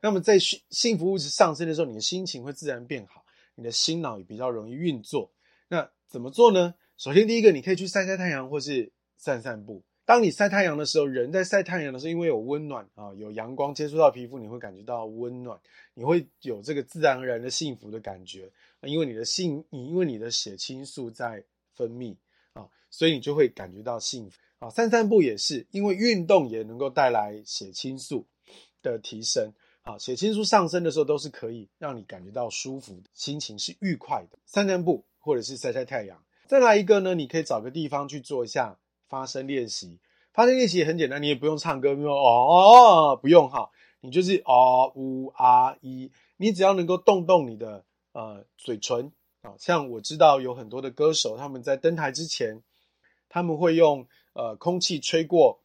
[0.00, 5.30] 那么在幸幸福物质上升的时候，你的心情会自然变好，你的心脑也比较容易运作。
[5.68, 6.74] 那怎么做呢？
[6.96, 15.58] 首先，第一个，你可以去晒晒太阳，或是散散步，当你晒太阳的时候，人在晒太阳的时候，因为有温暖啊，有阳光接触到皮肤，你会感觉到温暖，
[15.94, 18.50] 你会有这个自然而然的幸福的感觉，
[18.82, 22.16] 因为你的性，你因为你的血清素在分泌
[22.52, 24.70] 啊，所以你就会感觉到幸福啊。
[24.70, 28.26] 散散步也是，因为运动也能够带来血清素
[28.80, 29.52] 的提升。
[29.88, 34.38] 啊，血清素上升的时候，都是可以让你感觉到舒服，心情是愉快的。
[34.44, 36.22] 散散步或者是晒晒太阳。
[36.46, 38.76] 再来一个呢，你可以找个地方去做一下
[39.08, 39.98] 发声练习。
[40.34, 43.70] 发声练习也很简单，你也不用唱歌，说哦，不用哈，
[44.00, 49.54] 你就是哦呜啊一，你只要能够动动你的呃嘴唇啊。
[49.58, 52.62] 像我知道有很多的歌手，他们在登台之前，
[53.30, 55.60] 他们会用呃空气吹过。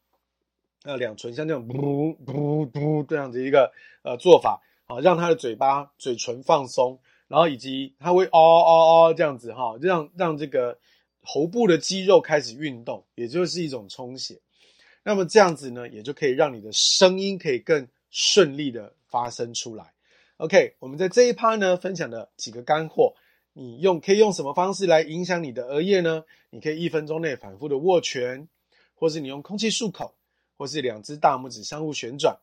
[0.86, 3.72] 那，两唇像这种噗噗噗这样子一个
[4.04, 8.72] 呃做法，好，让他的嘴巴、嘴唇放松，然后以及他会哦哦
[9.08, 10.78] 哦这样子哈，让让这个
[11.22, 14.42] 喉部的肌肉开始运动，也就是一种充血。
[15.04, 19.94] 那么这样子呢，也就可以让你的声音可以更顺利的发生出来。
[20.36, 23.14] OK，我们在这一趴呢分享的几个干货，
[23.54, 26.26] 你用可以用什么方式来影响你的额叶呢？
[26.50, 28.50] 你可以一分钟内反复的握拳，
[28.96, 30.14] 或是你用空气漱口。
[30.58, 32.38] 或是两只大拇指相互旋转，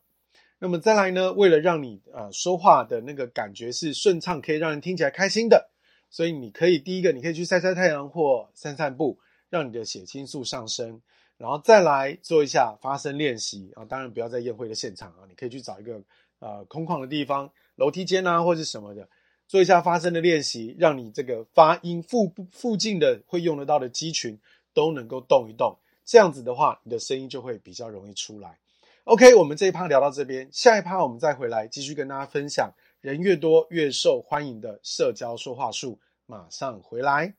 [0.59, 1.33] 那么再来呢？
[1.33, 5.71] 为了让你呃说话的那个感觉是顺畅，可以让人听起来开心的，
[6.09, 9.17] 所以你可以第一个，你可以去晒晒太阳或散散步，
[9.49, 11.01] 让你的血清素上升，
[11.37, 13.85] 然后再来做一下发声练习啊。
[13.85, 16.01] 当然不要在宴会的现场啊，你可以去找一个
[16.39, 19.09] 呃空旷的地方，楼梯间啊或是什么的，
[19.47, 24.39] 做一下发声的练习，让你这个发音附附近的会用得到的肌群
[24.73, 25.75] 都能够动一动。
[26.11, 28.57] 这样子的话，你的声音就会比较容易出来。
[29.05, 32.69] OK，我们这一趴聊到这边，下一趴我们再回来继续跟大家分享
[32.99, 35.97] 人越多越受欢迎的社交说话术。
[36.25, 37.33] 马上回来。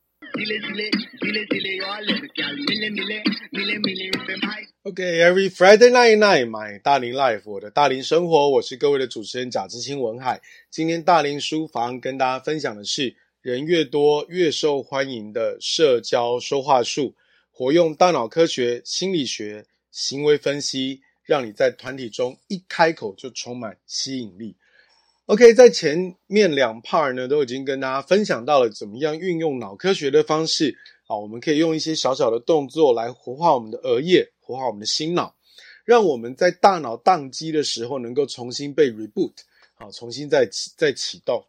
[4.84, 10.40] OK，every Friday night night my 大龄 life，我的大龄生活，我是各位的主持人贾志清文海。
[10.70, 17.14] 今天大龄书房跟大家分享的是人越多越受欢迎的社交说话术。
[17.52, 24.56] 活用大脑科学、心理学、行为分析，让你在团体中一开口就充满吸引力。
[25.26, 30.76] OK，在前面两 part 呢，都已经跟大家分享到了怎么样运用脑科学的方式。
[31.06, 35.36] 好，我们可以用一些小小的动作来活化我们的额叶，活化我们的心脑，
[35.84, 39.32] 让我们在大脑宕机的时候能够重新被 reboot，
[39.74, 41.44] 好，重新再再启动。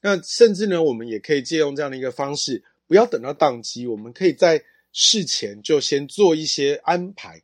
[0.00, 4.62] 那甚至呢，我们也可以借用这样的一个方式，不要等到宕机，我们可以在
[5.00, 7.40] 事前就先做一些安排，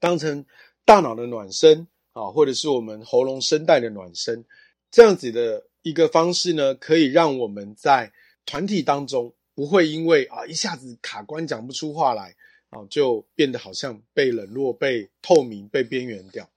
[0.00, 0.42] 当成
[0.86, 4.42] 大脑的暖身啊，或者是我们喉咙声带的暖身，
[4.90, 8.10] 这样子的一个方式呢，可以让我们在
[8.46, 12.34] 团体当中不会因为啊一下子卡关讲不出话来
[12.70, 16.48] 啊，就变得好像被冷落、被透明、被边缘掉。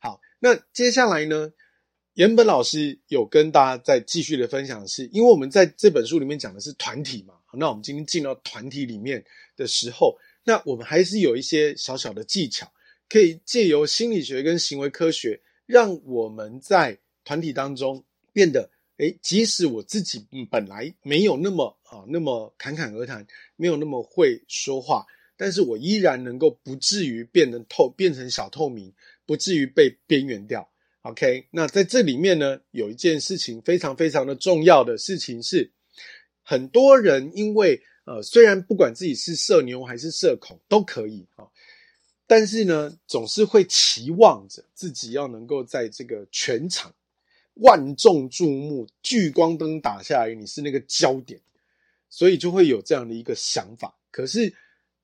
[0.00, 1.50] 好，那接下来呢，
[2.12, 7.36] 岩本老师有跟大家再继续的分享的是，因为我们在这本书里面讲的是团体嘛。
[7.54, 9.24] 那我们今天进到团体里面
[9.56, 12.70] 的时候，那我们还是有一些小小的技巧，
[13.08, 25.04] 可以借由心理学跟行为科学，让我们在团体当中变得，诶，即使我自己本来没有那么啊那么侃侃而谈，没有那么会说话，
[25.36, 28.92] 但是我依然能够不至于变得透，变成小透明，
[29.26, 30.68] 不至于被边缘掉。
[31.02, 35.70] OK，那在这里面呢，有一件事情非常非常的重要的事情是。
[36.50, 41.46] 很多人因为呃，虽然不管自己是社牛还是社恐都可以啊，
[42.26, 46.92] 但是呢，总是会期望着自己要能够在这个全场
[47.54, 51.40] 万众注目、聚光灯打下来，你是那个焦点，
[52.08, 53.96] 所以就会有这样的一个想法。
[54.10, 54.52] 可是，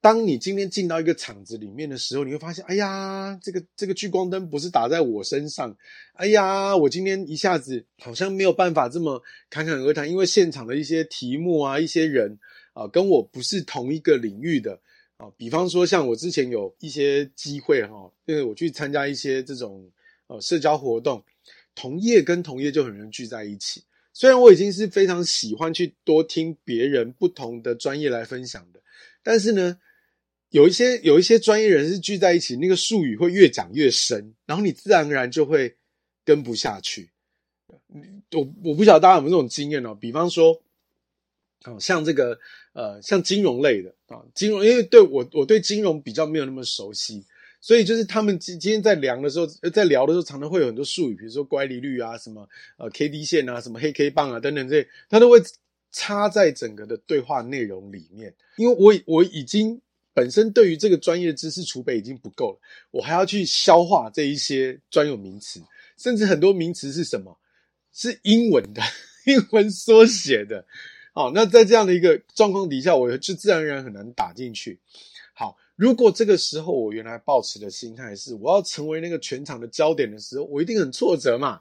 [0.07, 5.77] 当你今天进到一个场子里面的时候，你会发现，哎呀，这个这个聚光灯不是打在我身上，
[6.13, 9.21] 哎呀，我今天一下子好像没有办法这么
[9.51, 12.39] 侃侃而谈，因为现场的一些题目啊，一些人
[12.73, 14.79] 啊，跟我不是同一个领域的
[15.17, 15.27] 啊。
[15.37, 19.91] 比方说，像我之前有一些机会哈，因为我去参加一些这种
[20.29, 21.21] 呃社交活动，
[21.75, 23.83] 同业跟同业就很容易聚在一起。
[24.13, 28.81] 虽然我已经是非常喜欢去多听别人不同的专业来分享的，
[29.25, 29.77] 但是呢。
[30.51, 35.77] 有一些有一些专业人士聚在一起，那个术语会越讲越深，然后你自然而然就会
[36.25, 37.11] 跟不下去。
[38.33, 40.61] 我我不晓得大家有没有这种经验哦，比方说，
[41.65, 42.39] 哦，像这个
[42.73, 47.25] 呃，像金融类的啊，金融，因为对我我对金融比较没有那么熟悉，
[47.61, 55.43] 所以就是他们今今天在量的时候，在聊的时候，常常会有很多术语，比如说乖离率啊，什么呃 K D 线啊，什么黑 K 棒啊等等这些，他都会
[55.93, 59.81] 插在整个的对话内容里面，因为我我已经。
[60.17, 62.59] 本身对于这个专业知识储备已经不够了，
[62.91, 65.61] 我还要去消化这一些专有名词，
[65.99, 67.39] 甚至很多名词是什么？
[67.93, 68.81] 是英文的，
[69.29, 70.65] 英文缩写的。
[71.13, 74.81] 好，那在这样的一个状况底下，我就自然而然很难打进去。
[75.35, 81.61] 好，如果这个时候我原来抱持的心态是我要成为那个全场的焦点的时候，我一定很挫折嘛，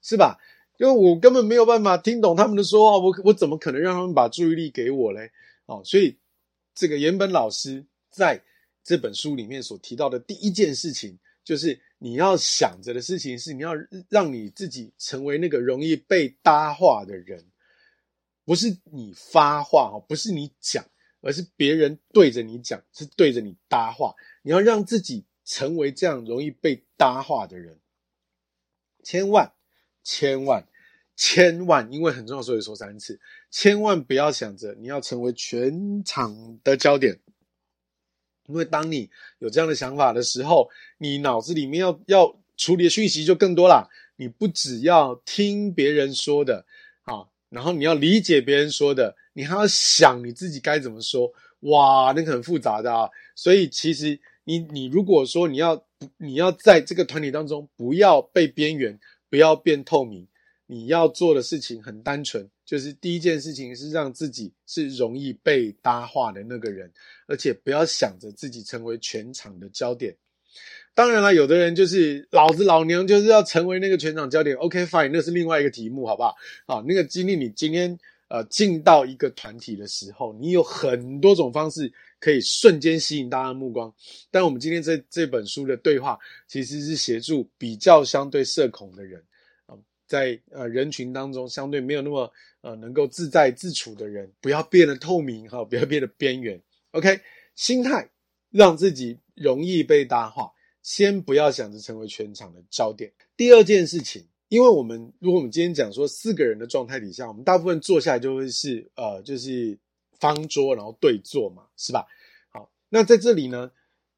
[0.00, 0.38] 是吧？
[0.78, 5.32] 因为我根本没有办法听懂他们的说话，我我怎么可能让他们把注意力给我嘞？
[5.66, 6.16] 哦，所以
[6.74, 8.42] 这个岩本老师在
[8.82, 13.72] 这本书里面所提到的第一件事情，就是你要想着的事情是你要
[14.08, 17.46] 让你自己成为那个容易被搭话的人。
[18.44, 20.84] 不是你发话哦，不是你讲，
[21.20, 24.12] 而是别人对着你讲，是对着你搭话。
[24.42, 27.78] 你要让自己成为这样容易被搭话的人，
[29.04, 29.52] 千万、
[30.02, 30.66] 千万、
[31.16, 33.18] 千万，因为很重要，所以说三次，
[33.50, 37.18] 千万不要想着你要成为全场的焦点，
[38.48, 43.88] 因为当你有这样的想法的时候，你脑子里面要要处理的讯息就更多啦。
[44.16, 46.64] 你不只要听别人说的，
[47.02, 47.26] 啊。
[47.48, 53.08] 然后你要理解别人说的，你还要想你自己该怎么说，哇，那个很复杂的啊。
[53.34, 55.84] 所以其实你你如果说你要
[56.16, 58.98] 你要在这个团体当中不要被边缘，
[59.28, 60.26] 不要变透明，
[60.66, 66.90] 你要做的事情很单纯，就是第一件事情是让自己是容易被搭话的那个人，
[67.26, 70.16] 而且不要想着自己成为全场的焦点。
[70.94, 74.54] 当然了，有的人就是老子老娘就是要成为那个全场焦点。
[74.56, 76.34] OK fine，那是另外一个题目，好不好？
[76.66, 77.98] 好，那个经历，你今天
[78.28, 81.90] 呃进到一个团体的时候，你有很多种方式
[82.20, 83.90] 可以瞬间吸引大家的目光。
[84.30, 89.22] 但我们今天这这本书的对话，其实是协助比较相对社恐的人，
[90.12, 96.60] 在呃人群当中相对没有那么呃能够自在自处的人，不要变得透明哈，不要变得边缘。
[96.90, 97.18] OK，
[97.54, 98.10] 心态
[98.50, 100.52] 让自己容易被搭话。
[100.82, 103.10] 先不要想着成为全场的焦点。
[103.38, 109.78] 第二件事情，因为我们如果我们今天讲说四个人的状态底下，我们大部分坐下来就会是呃，就是
[110.18, 112.04] 方桌，然后对坐嘛，是吧？
[112.50, 113.70] 好，那在这里呢，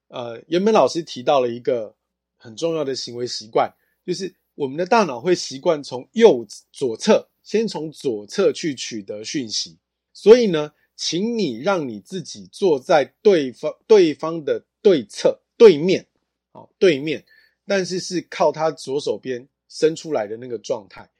[0.08, 1.94] 呃，原本老师提到了一个
[2.34, 3.72] 很重要的行为习惯，
[4.04, 9.78] 就是我们的大脑会习惯从右左侧，先从左侧去取得讯息。
[10.12, 16.06] 所以呢，请你让你自己坐在对方对方的对侧对面。
[16.52, 17.24] 好，对面，
[17.66, 21.10] 但是是靠他左手边伸出来的那个状态。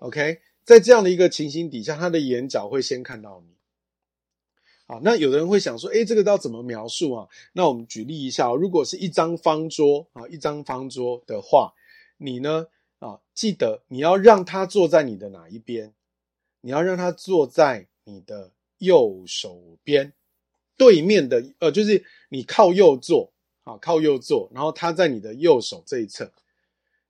[0.00, 3.54] OK，在这样的一个情形底下，他的眼角会先看到你。
[4.86, 7.28] 好，那有的人会想说，诶，这个要怎么描述啊？
[7.54, 11.72] 那我们举例一下，如果是一张方桌啊，一张方桌的话，
[12.18, 12.66] 你呢
[13.02, 15.92] 啊，记得你要让他坐在你的哪一边？
[16.60, 20.12] 你要让他坐在你的右手边，
[20.76, 23.32] 对面的，呃，就是你靠右坐。
[23.64, 26.32] 啊，靠右坐，然后他在你的右手这一侧，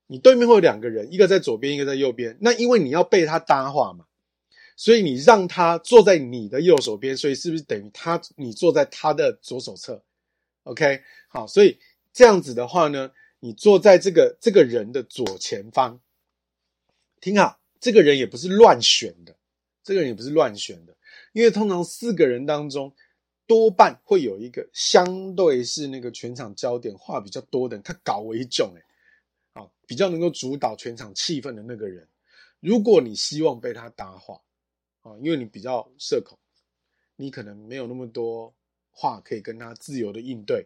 [0.05, 2.37] 你对面会有两个人，一个在左边，一个在右边。
[2.41, 4.05] 那因为你要被他搭话嘛，
[4.75, 10.03] 所以你让他坐在你的右手边，所以是不是等于他你坐在他的左手侧
[10.65, 11.79] ？OK，好，所以
[12.13, 13.09] 这样子的话呢，
[13.43, 15.99] 你坐在这个这个人的左前方，
[17.19, 19.35] 听好，这个人也不是乱选的，
[19.83, 20.95] 这个人也不是乱选的，
[21.33, 22.95] 因为通常四个人当中。
[23.45, 32.07] 多半会有一个相对是那个全场焦点、话比较多的人，他搞为重哎，啊，比较能够主导全场气氛的那个人。
[32.61, 34.41] 如果你希望被他搭话，
[35.01, 36.39] 啊，因为你比较社恐，
[37.17, 38.55] 你可能没有那么多
[38.91, 40.65] 话可以跟他自由的应对。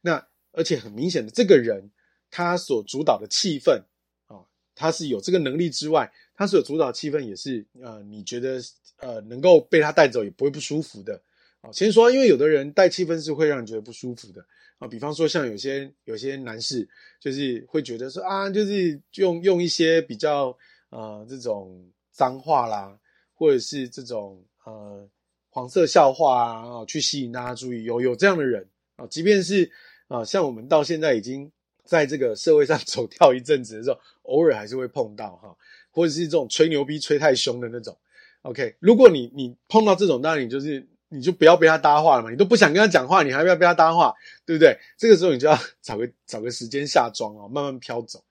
[0.00, 1.90] 那而且很明显的，这个人
[2.36, 3.80] 他所主导的气氛
[4.26, 4.42] 啊，
[4.74, 8.60] 他是有这个能力之外，他所主导气氛也是呃，你觉得
[8.96, 11.22] 呃能够被他带走也不会不舒服的
[11.60, 11.70] 啊。
[11.70, 14.44] 先说，因为有的人带气氛是会让人觉得不舒服的
[14.80, 16.88] 啊，比方说像有些有些男士，
[17.20, 20.58] 就是会觉得说啊，就是用用一些比较
[20.90, 22.98] 呃这种脏话啦，
[23.32, 25.08] 或者是这种呃
[25.50, 29.70] 黄色笑话啊，去吸引大家注意，有有这样的人啊，即便是
[30.08, 31.48] 啊像我们到现在已经
[31.84, 35.56] 在这个社会上 走跳一阵子的时候，偶尔还是会碰到哈，
[35.90, 37.96] 或者是这种吹牛逼吹太凶的那种。
[38.42, 40.86] OK，如果你你碰到这种，当然你就是。
[41.10, 44.12] 你就不要被他搭话了嘛，你都不想跟他讲话，你还要不要被他搭话，
[44.44, 44.76] 对不对？
[44.98, 48.24] 这个时候你就要 找个找个时间下庄哦，慢慢飘走。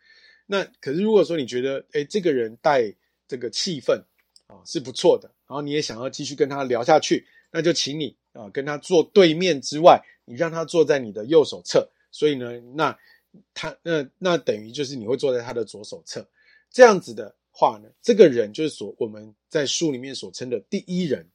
[0.47, 2.93] 那可是如果说你觉得，哎，这个人带
[3.25, 4.01] 这个气氛
[4.47, 11.87] 啊是不错的，然后你也想要继续跟他聊下去，那就请你啊跟他坐对面之外，你让他坐在你的右手侧。
[12.11, 12.97] 所以呢，那
[13.53, 16.27] 他那那等于就是你会坐在他的左手侧。
[16.69, 21.27] 这样子的话呢，这个人就是所我们在书里面所称的第一人。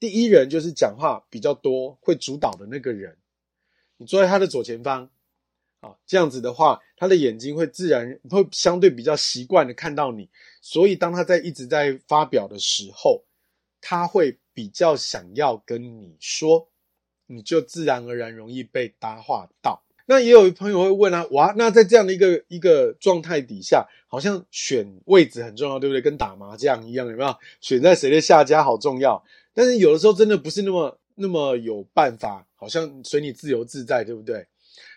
[0.00, 3.16] 第一人就是讲话比较多、会主导的那个人，
[3.96, 5.08] 你坐在他的左前方，
[5.80, 10.28] 啊，这样子的话，他的眼睛会自然会相对比较习惯的看到你，
[10.60, 13.24] 所以当他在一直在发表的时候，
[13.80, 16.68] 他会比较想要跟你说，
[17.26, 19.83] 你就自然而然容易被搭话到。
[20.06, 26.02] 那也有朋友会问啊，哇，那在这样的一个一个状态底下，好像选位置很重要，对不对？
[26.02, 27.34] 跟打麻将一样，有没有？
[27.62, 29.24] 选在谁的下家好重要。
[29.54, 34.46] 但是有的时候真的不是那么那么有办法，好像随你自由自在，对不对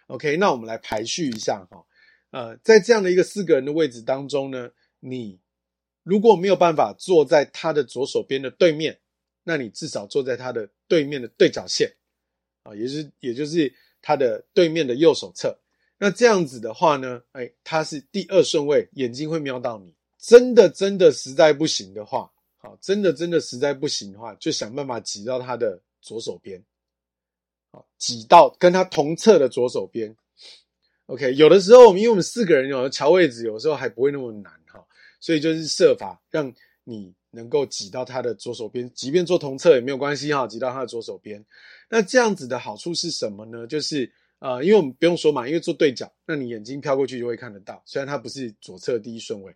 [0.08, 1.86] ？OK，那我们来排序一下哈。
[2.32, 5.39] 呃，在这样的一个四个人的位置当中呢，你
[6.03, 8.99] 如果没有办法坐在他的左手边的对面，
[9.45, 11.93] 那你至少坐在他的对面的对角线
[12.64, 13.74] 啊，也是也就是。
[14.01, 15.57] 他的对面的右手侧，
[15.97, 19.93] 那这样子的话呢，哎，他是第二顺位，眼睛会瞄到你。
[20.19, 26.61] 真的真的实在不行的话，好，真的真的实在不行的话，就想办法挤到他的左手边，
[27.71, 30.15] 好，挤到跟他同侧的左手边。
[31.05, 34.83] OK，有的时候我们因为我们四个人有乔位置，有时候还不会那么难哈，
[35.19, 36.51] 所以就是设法让
[36.83, 41.45] 你能够挤到他的左手边，即便坐同侧也没有关系哈，挤到他的左手边。
[41.89, 43.65] 那这样子的好处是什么呢？
[43.65, 47.81] 就是呃，因为我们不用说嘛，因为坐对角，那你眼睛飘过去就会看得到。
[47.85, 49.55] 虽然它不是左侧第一顺位，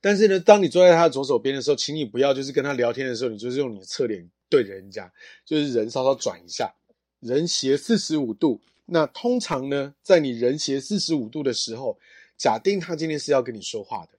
[0.00, 5.12] 但是呢，当你坐在他的左手边的时候，请你不要就是跟他聊天的时候，你就是用你的侧脸对着人家，
[5.44, 6.72] 就是人稍稍转一下，
[7.20, 8.60] 人斜四十五度。
[8.84, 11.98] 那通常呢，在你人斜四十五度的时候，
[12.36, 14.18] 假定他今天是要跟你说话的，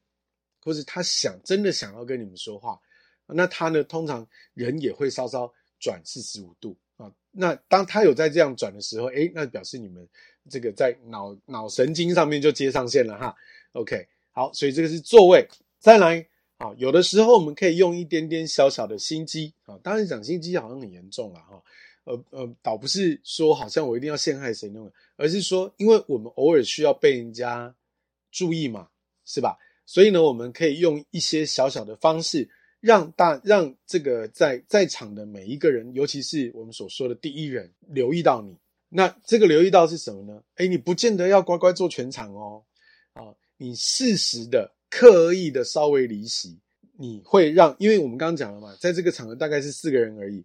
[0.61, 2.79] 或是他想真的想要跟你们说话，
[3.27, 5.53] 那他呢，通常人也会稍稍。
[5.83, 10.07] 转四十五度啊，那当他有在这样转的时候，诶，那表示你们
[10.49, 13.35] 这个在脑脑神经上面就接上线了哈。
[13.73, 15.45] OK，好，所以这个是座位。
[15.79, 16.25] 再来
[16.55, 21.61] 啊，有的时候我们可以用一点点小小的心机啊，当然讲心机好像很严重了哈，
[22.05, 27.75] 呃呃，倒不是说好像我一定要陷害谁那种，而是说因为我们偶尔需要被人家
[28.31, 28.87] 注意嘛，
[29.25, 29.57] 是吧？
[29.85, 32.49] 所以呢，我们可以用一些小小的方式。
[32.83, 38.57] 让大让这个在在场的每一个人，尤其是我们所说的第一人，留意到你。
[38.89, 40.43] 那这个留意到是什么呢？
[40.55, 42.61] 诶，你不见得要乖乖坐全场哦。
[43.13, 43.23] 啊，
[43.55, 46.59] 你适时的、刻意的稍微离席，
[46.97, 50.43] 你会让，因为我们刚刚讲了嘛，在这个场合大概是四个人而已，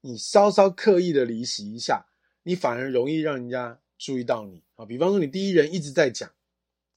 [0.00, 2.04] 你稍稍刻意的离席一下，
[2.42, 4.84] 你反而容易让人家注意到你啊。
[4.84, 6.28] 比方说，你第一人一直在讲，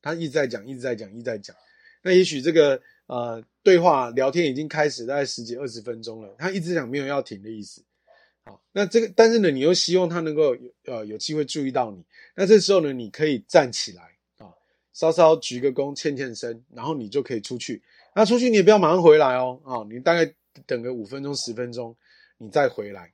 [0.01, 1.55] 他一直在讲，一直在讲，一直在讲，
[2.01, 2.81] 那也许这个。
[3.09, 7.83] 呃，对话聊天已经开始大概十几二十分钟了，他一直讲没有要停的意思。
[8.43, 12.03] 好，那这个，但是呢，你又希望他能够有呃有机会注意到你，
[12.35, 14.01] 那这时候呢，你可以站起来
[14.39, 14.49] 啊，
[14.91, 17.83] 稍稍鞠个躬，欠欠身，然后你就可以出去。
[18.15, 20.33] 那出去你也不要马上回来哦，啊，你大概
[20.65, 21.95] 等个五分钟十分钟，
[22.39, 23.13] 你再回来。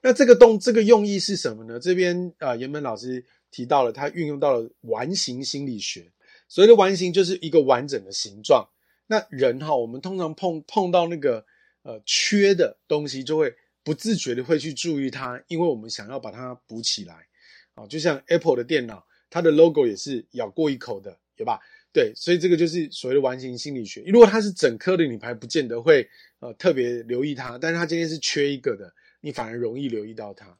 [0.00, 1.80] 那这个动这个用意是什么呢？
[1.80, 6.12] 这边啊，岩本老师提到了，他运用到了完形心理学。
[6.46, 8.68] 所谓的完形就是一个完整的形状。
[9.12, 11.44] 那人哈，我们通常碰碰到那个
[11.82, 13.54] 呃缺的东西，就会
[13.84, 17.26] 不自觉的会去注意它，因为我们想要把它补起来。
[17.74, 21.60] 啊，就像 Apple 的电脑，它的 logo 也是咬过一口的，有吧？
[21.92, 24.02] 对，所以这个就是所谓的完形心理学。
[24.06, 26.08] 如果它是整颗的，你还不见得会
[26.40, 28.90] 呃特别留意它，但是它今天是缺一个的，
[29.20, 30.56] 你反而容易留意到它。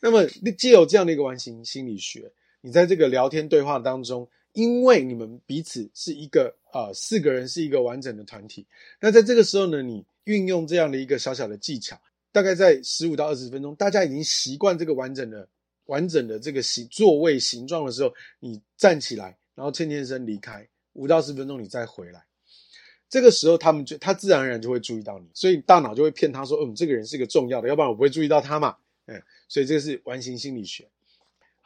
[0.00, 0.26] 那么，
[0.58, 4.28] 借有这样的一个完形心理学，你在这个聊天对话当中。
[4.54, 8.66] 因为你们彼此是一个呃四个人是一个完整的团体，
[9.00, 12.00] 那在这个时候呢，你运用这样的一个小小的技巧，
[12.32, 15.46] 大概在十五到二十分钟，大家已经习惯这个完整的
[15.86, 22.24] 完整的这个形座位形状的时候，你站起来，然后欠欠身离开，五到十分钟你再回来，
[23.10, 28.76] 这个时候他们就他自然而然就会注意到你，所以大脑就会骗他说，嗯，这个人是个重要的，要不然我不会注意到他嘛，
[29.06, 30.88] 嗯，所以这个是完形心理学。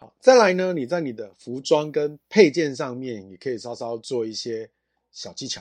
[0.00, 4.70] 好，再来呢，你在你的服装跟配件上面，也可以稍稍做一些
[5.10, 5.60] 小技巧。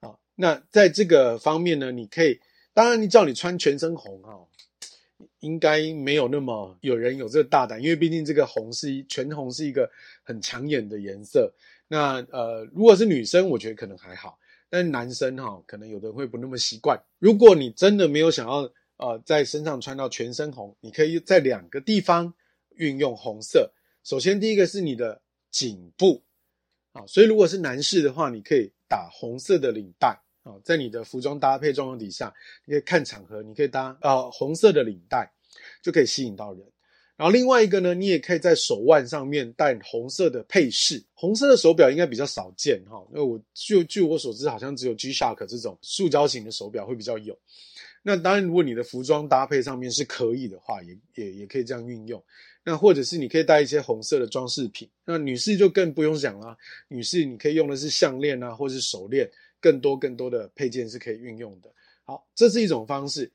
[0.00, 2.38] 好，那在这个方面呢，你可以，
[2.72, 4.38] 当然你叫你穿全身红哈，
[5.40, 9.90] 应该没有那么有人有这个大胆，因为毕竟这个红是全红是一个
[10.22, 11.52] 很抢眼的颜色。
[11.88, 14.38] 那呃，如果是女生，我觉得可能还好，
[14.70, 17.02] 但是男生哈，可能有的人会不那么习惯。
[17.18, 22.32] 如果你真的没有想要呃在身上穿到全身红，你可以在两个地方。
[22.82, 23.72] 运用红色，
[24.02, 25.22] 首先第一个是你的
[25.52, 26.20] 颈部，
[26.90, 30.08] 啊，所以如果是男士的话，你可以打红色的领带，
[30.42, 35.30] 啊，在你的服装搭配状况底下，你可以看场合，你可以搭呃红色的领带，
[35.80, 36.66] 就可以吸引到人。
[37.14, 47.38] 然后另外一个呢，你也可以在手腕上面戴红色的配饰，红色的手表应该比较少见哈，因为我据据我所知，好像只有 G-Shock 这种塑胶型的手表会比较有。
[48.02, 52.22] 那当然，如果你的服装搭配上面是可以的话，也也也可以这样运用。
[52.64, 54.88] 那或者是你可以带一些红色的装饰品。
[55.04, 56.56] 那女士就更不用讲了，
[56.88, 59.30] 女士你可以用的是项链啊，或是手链，
[59.60, 61.70] 更多更多的配件是可以运用的。
[62.04, 63.30] 好，这是一种方式，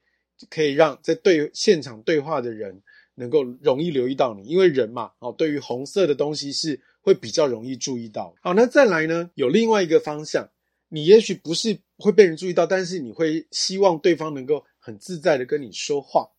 [0.49, 2.81] 可以让在对现场对话的人
[3.15, 8.35] 能够容易留意到你，因为人嘛，哦，对于红色的东西是会比较容易注意到。
[8.41, 10.49] 好，那再来呢，有另外一个方向，
[10.89, 16.29] 你也许不是会被人注意到，但是你会希望对方能够很自在的跟你说话。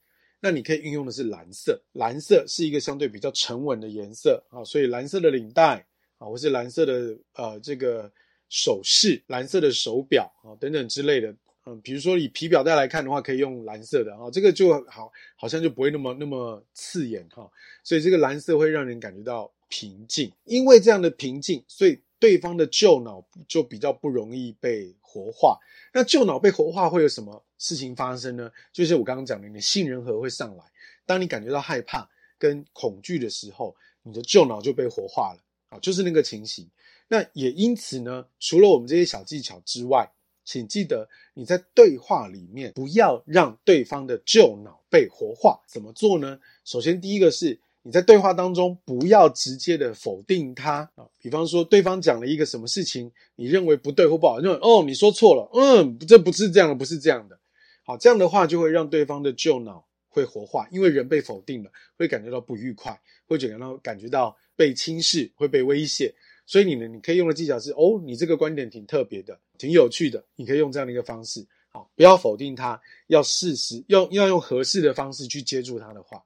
[0.40, 5.84] 那你可以运用的是蓝色，蓝色是一个相对比较沉稳的颜色啊，所以蓝色的领带
[6.16, 8.08] 啊，或是蓝色的呃这个
[8.48, 11.34] 首饰、蓝色的手表啊等等之类的，
[11.66, 17.50] 嗯，比如说以皮表带来看的话，可以用蓝色的啊，这个就好，好像就不会那么那么刺眼哈，
[17.82, 25.58] 所以这个蓝色会让人感觉到平静，因为这样的平静，所以对方的旧脑就比较不容易被活化。
[25.92, 28.50] 那旧脑被活化会有什么事情发生呢？
[28.72, 30.64] 就是我刚刚讲的，你的杏仁核会上来。
[31.06, 32.08] 当你感觉到害怕
[32.38, 35.40] 跟恐惧的时候，你的旧脑就被活化了
[35.70, 36.68] 啊，就是那个情形。
[37.08, 40.10] 那也因此呢，除了我们这些小技巧之外，
[40.44, 45.60] 请记得你在对话里面不要让对方的旧脑被活化。
[45.66, 46.38] 怎么做呢？
[46.64, 47.60] 首先，第一个是。
[47.88, 50.80] 你在对话当中不要直接的否定他。
[50.94, 57.38] 啊，比方说对方讲了一个什么事情，你认为不对或不好，认为哦你说错了，嗯，这不是这样的，不是这样的，
[57.86, 66.14] 好，这样的话就会让对方的旧脑会活化，因为人被否定了，会感觉到不愉快，会觉到感觉到被轻视，会被威胁，
[66.44, 76.22] 所以你呢，你可以用的技巧是哦，你这个观点挺特别的，挺有趣的，你可以用这样的一个方式，好，不要否定他，要适时用要用合适的方式去接住他的话。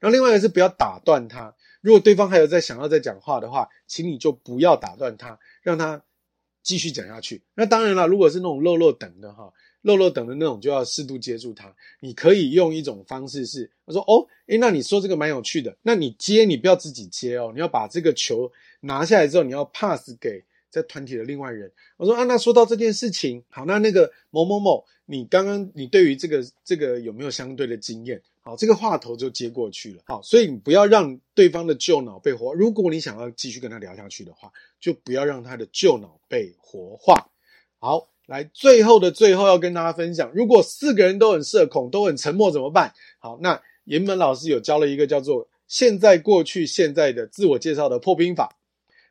[0.00, 6.02] 然后另外一个是不要打断他，如果对方还有在想要再讲话的话，请你就不要打断他，让他
[6.62, 7.42] 继续讲下去。
[7.54, 11.72] 那当然了，如果是那种落落等的哈，落落等的那种，就要适度接住他。
[12.00, 21.70] 你可以用一种方式是，他说哦，诶，那你说这个蛮有趣的，那你接你不要自己接哦，你要把这个球拿下来之后，你要 pass 给在团体的另外人。
[21.96, 28.20] 我说啊，那说到这件事情，好，那那个某某某，你刚刚你对于这个这个有没有相对的经验？
[28.46, 30.02] 好，这个话头就接过去了。
[30.06, 32.54] 好，所以你不要让对方的旧脑被活。
[32.54, 37.28] 如果你想要继续跟他聊下去的话，就不要让他的旧脑被活化。
[37.80, 42.94] 好，来最后的最后要跟大家分享，如果四个人都很社恐，都很沉默怎么办？
[43.18, 48.56] 好，那岩本老师有教了一个叫做“现在、过去、现在”的自我介绍的破冰法。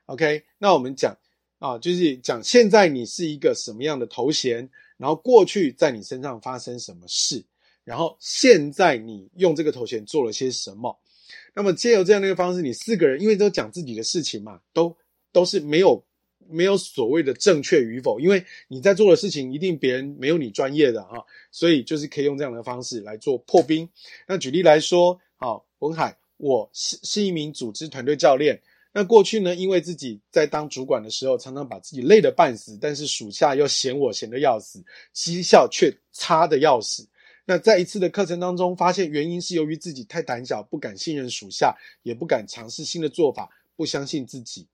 [0.06, 1.14] OK，那我们讲
[1.60, 7.44] 啊，就是讲现在你是一个什么样的头衔，然后过去在你身上发生什么事。
[7.86, 11.00] 然后现在你用这个头衔做了些什么？
[11.54, 14.94] 那么借由这样的一个方式，你四个人因为都讲自己的事情嘛，都
[15.32, 16.04] 都是没有
[16.50, 23.88] 没有所谓的正确与否，因为你在做的事情一定别人没有你专业的哈，所以就是可以用这样的方式来做破冰。
[24.28, 28.62] 那举例来说，好，文海，我是是一名组织团队教练。
[28.92, 34.84] 那过去呢，因为自己在当主管的时候，常常把自己累得半死，但是属下又嫌我闲得要死，
[35.14, 37.08] 绩效却差得要死。
[37.46, 44.68] 那在一次的课程当中，发现原因是由于自己太胆小，不敢信任属下，也不敢尝试新的做法，不相信自己。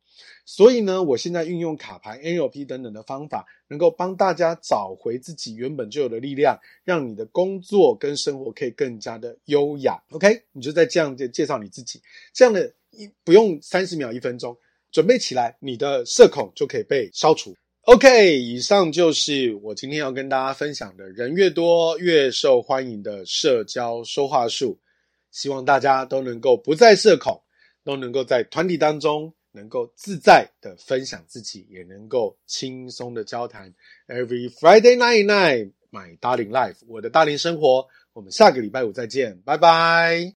[0.46, 10.02] 所以呢，我现在运用卡牌、NLP 等等的方法，能够帮大家找回自己原本就有的力量，让你的工作跟生活可以更加的优雅。
[10.12, 12.02] OK，你就在这样介介绍你自己，
[12.34, 14.56] 这样的一不用三十秒、一分钟，
[14.92, 17.56] 准备起来，你的社恐就可以被消除。
[17.86, 24.80] OK，以上就是我今天要跟大家分享的人越多越受欢迎的社交说话术。
[25.32, 27.42] 希望大家都能够不再社恐，
[27.84, 33.74] 都能够在团体当中能够自在的分享自己，也能够轻松的交谈。
[34.08, 37.88] Every Friday night night, my darling life，我的大龄生活。
[38.14, 40.30] 我们下个礼拜五再见，拜拜。